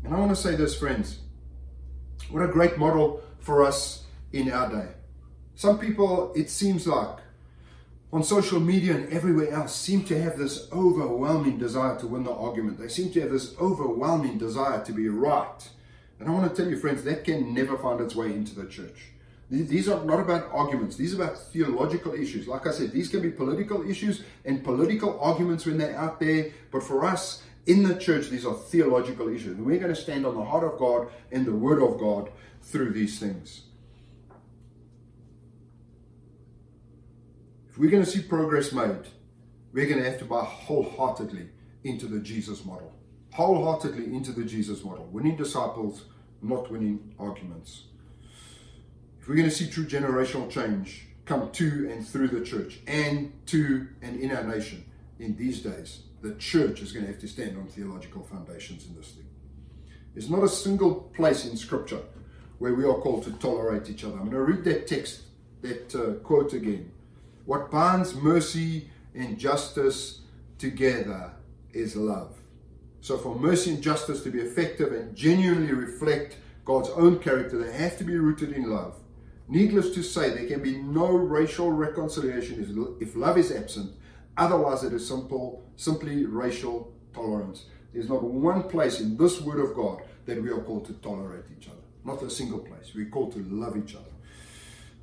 And 0.04 0.12
I 0.12 0.18
want 0.18 0.30
to 0.30 0.36
say 0.36 0.56
this, 0.56 0.76
friends. 0.76 1.20
What 2.30 2.42
a 2.42 2.48
great 2.48 2.76
model 2.76 3.22
for 3.38 3.62
us 3.62 4.04
in 4.32 4.50
our 4.50 4.68
day. 4.68 4.88
Some 5.54 5.78
people, 5.78 6.32
it 6.34 6.50
seems 6.50 6.86
like, 6.86 7.18
on 8.12 8.22
social 8.22 8.60
media 8.60 8.94
and 8.94 9.12
everywhere 9.12 9.50
else, 9.52 9.74
seem 9.74 10.04
to 10.04 10.20
have 10.20 10.36
this 10.36 10.68
overwhelming 10.72 11.58
desire 11.58 11.98
to 12.00 12.06
win 12.06 12.24
the 12.24 12.32
argument. 12.32 12.78
They 12.78 12.88
seem 12.88 13.12
to 13.12 13.20
have 13.20 13.30
this 13.30 13.54
overwhelming 13.58 14.38
desire 14.38 14.84
to 14.84 14.92
be 14.92 15.08
right. 15.08 15.68
And 16.18 16.28
I 16.28 16.32
want 16.32 16.54
to 16.54 16.62
tell 16.62 16.70
you, 16.70 16.78
friends, 16.78 17.04
that 17.04 17.24
can 17.24 17.54
never 17.54 17.78
find 17.78 18.00
its 18.00 18.14
way 18.14 18.26
into 18.26 18.54
the 18.54 18.66
church. 18.66 19.11
These 19.52 19.90
are 19.90 20.02
not 20.02 20.18
about 20.18 20.48
arguments. 20.50 20.96
These 20.96 21.12
are 21.12 21.22
about 21.22 21.36
theological 21.36 22.14
issues. 22.14 22.48
Like 22.48 22.66
I 22.66 22.70
said, 22.70 22.90
these 22.90 23.10
can 23.10 23.20
be 23.20 23.30
political 23.30 23.88
issues 23.88 24.22
and 24.46 24.64
political 24.64 25.20
arguments 25.20 25.66
when 25.66 25.76
they're 25.76 25.94
out 25.94 26.18
there. 26.18 26.52
But 26.70 26.82
for 26.82 27.04
us 27.04 27.42
in 27.66 27.82
the 27.82 27.94
church, 27.94 28.30
these 28.30 28.46
are 28.46 28.54
theological 28.54 29.28
issues. 29.28 29.58
We're 29.58 29.78
going 29.78 29.94
to 29.94 30.00
stand 30.00 30.24
on 30.24 30.36
the 30.36 30.44
heart 30.44 30.64
of 30.64 30.78
God 30.78 31.08
and 31.30 31.44
the 31.44 31.52
word 31.52 31.82
of 31.82 32.00
God 32.00 32.30
through 32.62 32.94
these 32.94 33.18
things. 33.18 33.64
If 37.68 37.76
we're 37.76 37.90
going 37.90 38.04
to 38.04 38.10
see 38.10 38.22
progress 38.22 38.72
made, 38.72 39.06
we're 39.74 39.86
going 39.86 40.02
to 40.02 40.10
have 40.10 40.18
to 40.20 40.24
buy 40.24 40.44
wholeheartedly 40.44 41.50
into 41.84 42.06
the 42.06 42.20
Jesus 42.20 42.64
model. 42.64 42.94
Wholeheartedly 43.34 44.14
into 44.14 44.32
the 44.32 44.46
Jesus 44.46 44.82
model. 44.82 45.04
Winning 45.12 45.36
disciples, 45.36 46.06
not 46.40 46.70
winning 46.70 47.14
arguments. 47.18 47.84
If 49.22 49.28
we're 49.28 49.36
going 49.36 49.48
to 49.48 49.54
see 49.54 49.70
true 49.70 49.86
generational 49.86 50.50
change 50.50 51.06
come 51.26 51.52
to 51.52 51.88
and 51.92 52.04
through 52.04 52.26
the 52.26 52.44
church 52.44 52.80
and 52.88 53.32
to 53.46 53.86
and 54.02 54.18
in 54.18 54.32
our 54.32 54.42
nation 54.42 54.84
in 55.20 55.36
these 55.36 55.60
days, 55.60 56.00
the 56.22 56.34
church 56.34 56.82
is 56.82 56.90
going 56.90 57.06
to 57.06 57.12
have 57.12 57.20
to 57.20 57.28
stand 57.28 57.56
on 57.56 57.68
theological 57.68 58.24
foundations 58.24 58.84
in 58.84 58.96
this 58.96 59.12
thing. 59.12 59.28
There's 60.12 60.28
not 60.28 60.42
a 60.42 60.48
single 60.48 61.08
place 61.14 61.46
in 61.46 61.56
Scripture 61.56 62.00
where 62.58 62.74
we 62.74 62.84
are 62.84 62.94
called 62.94 63.22
to 63.22 63.30
tolerate 63.34 63.88
each 63.88 64.02
other. 64.02 64.14
I'm 64.14 64.28
going 64.28 64.44
to 64.44 64.52
read 64.54 64.64
that 64.64 64.88
text, 64.88 65.20
that 65.60 65.94
uh, 65.94 66.14
quote 66.24 66.52
again. 66.52 66.90
What 67.44 67.70
binds 67.70 68.16
mercy 68.16 68.90
and 69.14 69.38
justice 69.38 70.22
together 70.58 71.30
is 71.72 71.94
love. 71.94 72.38
So, 73.00 73.18
for 73.18 73.36
mercy 73.36 73.74
and 73.74 73.82
justice 73.84 74.24
to 74.24 74.32
be 74.32 74.40
effective 74.40 74.92
and 74.92 75.14
genuinely 75.14 75.72
reflect 75.72 76.38
God's 76.64 76.90
own 76.90 77.20
character, 77.20 77.56
they 77.56 77.72
have 77.72 77.96
to 77.98 78.04
be 78.04 78.16
rooted 78.16 78.52
in 78.52 78.68
love. 78.68 78.96
Needless 79.48 79.94
to 79.94 80.02
say, 80.02 80.30
there 80.30 80.46
can 80.46 80.62
be 80.62 80.78
no 80.78 81.08
racial 81.08 81.70
reconciliation 81.70 82.96
if 83.00 83.16
love 83.16 83.38
is 83.38 83.52
absent. 83.52 83.92
Otherwise, 84.36 84.82
it 84.82 84.92
is 84.92 85.06
simple, 85.06 85.62
simply 85.76 86.24
racial 86.24 86.92
tolerance. 87.12 87.66
There's 87.92 88.08
not 88.08 88.22
one 88.22 88.62
place 88.64 89.00
in 89.00 89.16
this 89.16 89.40
Word 89.40 89.60
of 89.60 89.74
God 89.74 90.02
that 90.26 90.42
we 90.42 90.50
are 90.50 90.60
called 90.62 90.86
to 90.86 90.94
tolerate 90.94 91.44
each 91.56 91.68
other. 91.68 91.76
Not 92.04 92.22
a 92.22 92.30
single 92.30 92.60
place. 92.60 92.92
We're 92.94 93.10
called 93.10 93.32
to 93.32 93.40
love 93.40 93.76
each 93.76 93.94
other. 93.94 94.04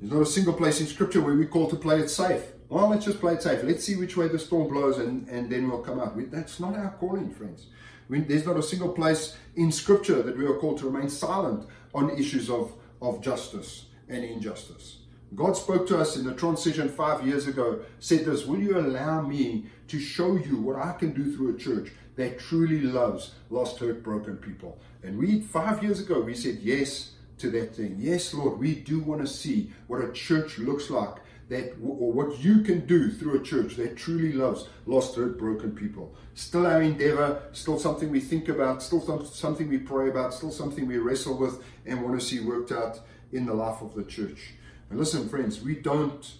There's 0.00 0.12
not 0.12 0.22
a 0.22 0.26
single 0.26 0.54
place 0.54 0.80
in 0.80 0.86
Scripture 0.86 1.20
where 1.20 1.34
we're 1.34 1.46
called 1.46 1.70
to 1.70 1.76
play 1.76 2.00
it 2.00 2.08
safe. 2.08 2.42
Well, 2.68 2.88
let's 2.88 3.04
just 3.04 3.20
play 3.20 3.34
it 3.34 3.42
safe. 3.42 3.62
Let's 3.62 3.84
see 3.84 3.96
which 3.96 4.16
way 4.16 4.28
the 4.28 4.38
storm 4.38 4.68
blows 4.68 4.98
and, 4.98 5.28
and 5.28 5.50
then 5.50 5.68
we'll 5.68 5.82
come 5.82 6.00
out. 6.00 6.16
We, 6.16 6.24
that's 6.24 6.58
not 6.58 6.74
our 6.74 6.90
calling, 6.98 7.30
friends. 7.30 7.66
We, 8.08 8.20
there's 8.20 8.46
not 8.46 8.56
a 8.56 8.62
single 8.62 8.92
place 8.92 9.36
in 9.54 9.70
Scripture 9.70 10.22
that 10.22 10.36
we 10.36 10.46
are 10.46 10.58
called 10.58 10.78
to 10.78 10.88
remain 10.88 11.08
silent 11.08 11.68
on 11.94 12.10
issues 12.18 12.50
of, 12.50 12.72
of 13.00 13.20
justice 13.20 13.86
and 14.10 14.24
injustice. 14.24 14.98
God 15.34 15.56
spoke 15.56 15.86
to 15.88 15.98
us 15.98 16.16
in 16.16 16.24
the 16.24 16.34
transition 16.34 16.88
five 16.88 17.24
years 17.24 17.46
ago, 17.46 17.80
said 18.00 18.24
this 18.24 18.46
Will 18.46 18.60
you 18.60 18.78
allow 18.78 19.22
me 19.22 19.66
to 19.88 20.00
show 20.00 20.36
you 20.36 20.56
what 20.56 20.76
I 20.76 20.92
can 20.92 21.12
do 21.12 21.34
through 21.34 21.54
a 21.54 21.58
church 21.58 21.92
that 22.16 22.40
truly 22.40 22.80
loves 22.80 23.32
lost, 23.48 23.78
hurt, 23.78 24.02
broken 24.02 24.36
people? 24.36 24.78
And 25.04 25.16
we, 25.16 25.40
five 25.40 25.82
years 25.82 26.00
ago, 26.00 26.20
we 26.20 26.34
said 26.34 26.58
yes 26.60 27.12
to 27.38 27.50
that 27.52 27.76
thing. 27.76 27.96
Yes, 27.98 28.34
Lord, 28.34 28.58
we 28.58 28.74
do 28.74 29.00
want 29.00 29.20
to 29.20 29.26
see 29.26 29.72
what 29.86 30.04
a 30.04 30.12
church 30.12 30.58
looks 30.58 30.90
like 30.90 31.16
that 31.48 31.72
or 31.82 32.12
what 32.12 32.38
you 32.38 32.62
can 32.62 32.86
do 32.86 33.10
through 33.10 33.40
a 33.40 33.42
church 33.42 33.74
that 33.76 33.96
truly 33.96 34.32
loves 34.32 34.68
lost, 34.86 35.16
hurt, 35.16 35.36
broken 35.38 35.72
people. 35.72 36.14
Still 36.34 36.66
our 36.66 36.80
endeavor, 36.80 37.42
still 37.52 37.78
something 37.78 38.08
we 38.08 38.20
think 38.20 38.48
about, 38.48 38.82
still 38.82 39.24
something 39.24 39.68
we 39.68 39.78
pray 39.78 40.08
about, 40.08 40.32
still 40.32 40.52
something 40.52 40.86
we 40.86 40.98
wrestle 40.98 41.36
with 41.36 41.62
and 41.86 42.02
want 42.02 42.18
to 42.18 42.24
see 42.24 42.40
worked 42.40 42.72
out 42.72 43.00
in 43.32 43.46
the 43.46 43.54
life 43.54 43.80
of 43.80 43.94
the 43.94 44.04
church. 44.04 44.54
And 44.88 44.98
listen, 44.98 45.28
friends, 45.28 45.60
we 45.60 45.76
don't 45.76 46.32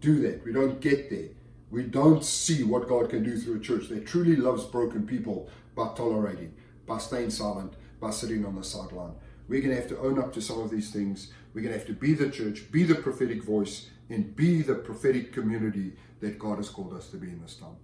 do 0.00 0.20
that. 0.22 0.44
We 0.44 0.52
don't 0.52 0.80
get 0.80 1.10
there. 1.10 1.28
We 1.70 1.84
don't 1.84 2.24
see 2.24 2.62
what 2.62 2.88
God 2.88 3.10
can 3.10 3.24
do 3.24 3.38
through 3.38 3.56
a 3.56 3.60
church 3.60 3.88
that 3.88 4.06
truly 4.06 4.36
loves 4.36 4.64
broken 4.64 5.06
people 5.06 5.48
by 5.74 5.88
tolerating, 5.94 6.54
by 6.86 6.98
staying 6.98 7.30
silent, 7.30 7.74
by 8.00 8.10
sitting 8.10 8.44
on 8.44 8.56
the 8.56 8.64
sideline. 8.64 9.14
We're 9.48 9.62
going 9.62 9.74
to 9.74 9.80
have 9.80 9.88
to 9.88 9.98
own 9.98 10.18
up 10.18 10.32
to 10.34 10.42
some 10.42 10.60
of 10.60 10.70
these 10.70 10.90
things. 10.90 11.32
We're 11.54 11.62
going 11.62 11.72
to 11.72 11.78
have 11.78 11.86
to 11.88 11.94
be 11.94 12.14
the 12.14 12.30
church, 12.30 12.70
be 12.70 12.84
the 12.84 12.94
prophetic 12.94 13.42
voice, 13.42 13.88
and 14.10 14.36
be 14.36 14.62
the 14.62 14.74
prophetic 14.74 15.32
community 15.32 15.92
that 16.20 16.38
God 16.38 16.58
has 16.58 16.68
called 16.68 16.92
us 16.94 17.08
to 17.08 17.16
be 17.16 17.28
in 17.28 17.40
this 17.40 17.56
time. 17.56 17.76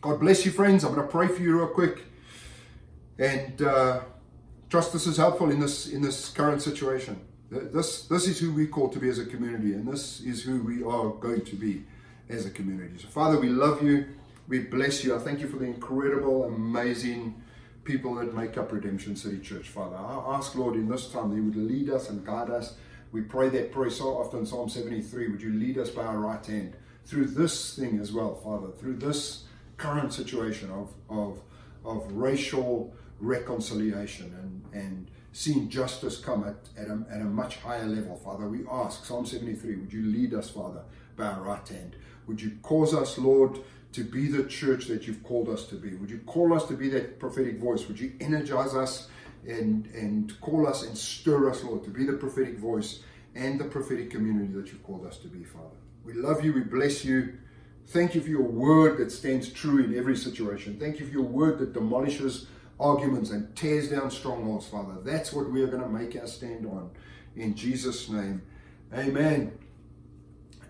God 0.00 0.20
bless 0.20 0.44
you, 0.44 0.52
friends. 0.52 0.84
I'm 0.84 0.94
going 0.94 1.06
to 1.06 1.10
pray 1.10 1.28
for 1.28 1.42
you 1.42 1.56
real 1.56 1.68
quick, 1.68 2.04
and 3.18 3.60
uh, 3.62 4.00
trust 4.68 4.92
this 4.92 5.06
is 5.06 5.16
helpful 5.16 5.50
in 5.50 5.60
this 5.60 5.88
in 5.88 6.02
this 6.02 6.28
current 6.28 6.62
situation. 6.62 7.20
This, 7.50 8.04
this 8.06 8.26
is 8.26 8.38
who 8.38 8.52
we 8.52 8.66
call 8.66 8.88
to 8.88 8.98
be 8.98 9.08
as 9.08 9.18
a 9.18 9.26
community, 9.26 9.74
and 9.74 9.86
this 9.86 10.20
is 10.20 10.42
who 10.42 10.62
we 10.62 10.82
are 10.82 11.10
going 11.10 11.44
to 11.44 11.56
be 11.56 11.84
as 12.28 12.46
a 12.46 12.50
community. 12.50 12.98
So, 12.98 13.08
Father, 13.08 13.38
we 13.38 13.48
love 13.48 13.82
you. 13.82 14.06
We 14.48 14.60
bless 14.60 15.04
you. 15.04 15.14
I 15.14 15.18
thank 15.18 15.40
you 15.40 15.48
for 15.48 15.56
the 15.56 15.66
incredible, 15.66 16.44
amazing 16.44 17.34
people 17.84 18.14
that 18.16 18.34
make 18.34 18.56
up 18.56 18.72
Redemption 18.72 19.14
City 19.14 19.38
Church, 19.38 19.68
Father. 19.68 19.96
I 19.96 20.36
ask, 20.36 20.54
Lord, 20.54 20.74
in 20.74 20.88
this 20.88 21.08
time 21.10 21.30
that 21.30 21.36
you 21.36 21.44
would 21.44 21.56
lead 21.56 21.90
us 21.90 22.08
and 22.08 22.24
guide 22.24 22.50
us. 22.50 22.76
We 23.12 23.20
pray 23.20 23.48
that 23.50 23.72
prayer 23.72 23.90
so 23.90 24.16
often, 24.16 24.44
Psalm 24.46 24.68
73. 24.68 25.28
Would 25.28 25.42
you 25.42 25.52
lead 25.52 25.78
us 25.78 25.90
by 25.90 26.02
our 26.02 26.18
right 26.18 26.44
hand 26.44 26.76
through 27.04 27.26
this 27.26 27.76
thing 27.76 27.98
as 28.00 28.12
well, 28.12 28.34
Father, 28.34 28.68
through 28.72 28.96
this 28.96 29.44
current 29.76 30.12
situation 30.12 30.70
of, 30.70 30.92
of, 31.08 31.40
of 31.84 32.10
racial 32.12 32.92
reconciliation 33.20 34.62
and, 34.72 34.82
and 34.82 35.10
seeing 35.34 35.68
justice 35.68 36.16
come 36.16 36.44
at, 36.44 36.54
at, 36.80 36.86
a, 36.86 37.04
at 37.10 37.20
a 37.20 37.24
much 37.24 37.56
higher 37.56 37.86
level, 37.86 38.16
Father. 38.16 38.46
We 38.48 38.60
ask, 38.70 39.04
Psalm 39.04 39.26
73, 39.26 39.74
would 39.74 39.92
you 39.92 40.04
lead 40.04 40.32
us, 40.32 40.48
Father, 40.48 40.82
by 41.16 41.24
our 41.26 41.42
right 41.42 41.68
hand? 41.68 41.96
Would 42.28 42.40
you 42.40 42.52
cause 42.62 42.94
us, 42.94 43.18
Lord, 43.18 43.58
to 43.94 44.04
be 44.04 44.28
the 44.28 44.44
church 44.44 44.86
that 44.86 45.08
you've 45.08 45.24
called 45.24 45.48
us 45.48 45.66
to 45.66 45.74
be? 45.74 45.96
Would 45.96 46.08
you 46.08 46.18
call 46.18 46.54
us 46.54 46.66
to 46.68 46.74
be 46.74 46.88
that 46.90 47.18
prophetic 47.18 47.58
voice? 47.58 47.88
Would 47.88 47.98
you 47.98 48.12
energize 48.20 48.76
us 48.76 49.08
and, 49.44 49.86
and 49.88 50.40
call 50.40 50.68
us 50.68 50.84
and 50.84 50.96
stir 50.96 51.50
us, 51.50 51.64
Lord, 51.64 51.82
to 51.82 51.90
be 51.90 52.04
the 52.04 52.12
prophetic 52.12 52.56
voice 52.56 53.00
and 53.34 53.58
the 53.58 53.64
prophetic 53.64 54.12
community 54.12 54.52
that 54.52 54.68
you've 54.68 54.84
called 54.84 55.04
us 55.04 55.18
to 55.18 55.26
be, 55.26 55.42
Father? 55.42 55.76
We 56.04 56.12
love 56.12 56.44
you. 56.44 56.52
We 56.52 56.60
bless 56.60 57.04
you. 57.04 57.38
Thank 57.88 58.14
you 58.14 58.20
for 58.20 58.30
your 58.30 58.42
word 58.42 58.98
that 58.98 59.10
stands 59.10 59.48
true 59.48 59.82
in 59.82 59.98
every 59.98 60.16
situation. 60.16 60.78
Thank 60.78 61.00
you 61.00 61.06
for 61.06 61.12
your 61.12 61.22
word 61.22 61.58
that 61.58 61.72
demolishes 61.72 62.46
arguments 62.78 63.30
and 63.30 63.54
tears 63.56 63.90
down 63.90 64.10
strongholds, 64.10 64.66
Father. 64.66 64.94
That's 65.02 65.32
what 65.32 65.50
we 65.50 65.62
are 65.62 65.66
going 65.66 65.82
to 65.82 65.88
make 65.88 66.16
our 66.16 66.26
stand 66.26 66.66
on. 66.66 66.90
In 67.36 67.54
Jesus' 67.54 68.08
name, 68.08 68.42
amen. 68.92 69.58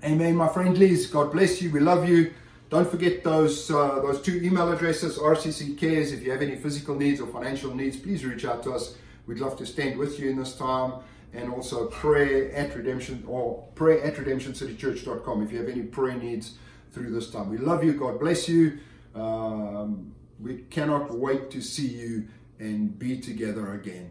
Amen, 0.03 0.37
my 0.37 0.49
friendlies. 0.49 1.07
God 1.07 1.33
bless 1.33 1.63
you. 1.63 1.71
We 1.71 1.81
love 1.81 2.09
you. 2.09 2.35
Don't 2.71 2.91
forget 2.91 3.23
those 3.25 3.71
uh, 3.71 4.01
those 4.01 4.21
two 4.21 4.37
email 4.43 4.71
addresses, 4.71 5.17
RCC 5.19 5.79
Cares. 5.79 6.13
If 6.13 6.23
you 6.23 6.31
have 6.31 6.43
any 6.43 6.57
physical 6.57 6.95
needs 6.95 7.21
or 7.21 7.27
financial 7.27 7.75
needs, 7.75 7.97
please 7.97 8.25
reach 8.25 8.45
out 8.45 8.63
to 8.65 8.73
us. 8.73 8.97
We'd 9.27 9.39
love 9.39 9.57
to 9.59 9.67
stand 9.67 9.99
with 9.99 10.19
you 10.19 10.31
in 10.31 10.37
this 10.37 10.57
time. 10.57 10.95
And 11.33 11.53
also 11.53 11.87
prayer 11.87 12.53
at 12.53 12.77
redemption 12.77 13.25
or 13.27 13.67
prayer 13.75 14.03
at 14.05 14.15
redemptioncitychurch.com 14.15 15.43
if 15.43 15.51
you 15.51 15.59
have 15.59 15.69
any 15.69 15.83
prayer 15.83 16.17
needs 16.17 16.55
through 16.93 17.11
this 17.11 17.31
time. 17.31 17.51
We 17.51 17.59
love 17.59 17.83
you. 17.83 17.95
God 17.95 18.21
bless 18.21 18.49
you. 18.49 18.79
Um, 19.17 20.15
we 20.41 20.65
cannot 20.71 21.13
wait 21.15 21.51
to 21.51 21.61
see 21.61 21.87
you 21.89 22.29
and 22.59 22.99
be 22.99 23.19
together 23.21 23.75
again. 23.75 24.11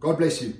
God 0.00 0.18
bless 0.18 0.42
you. 0.42 0.54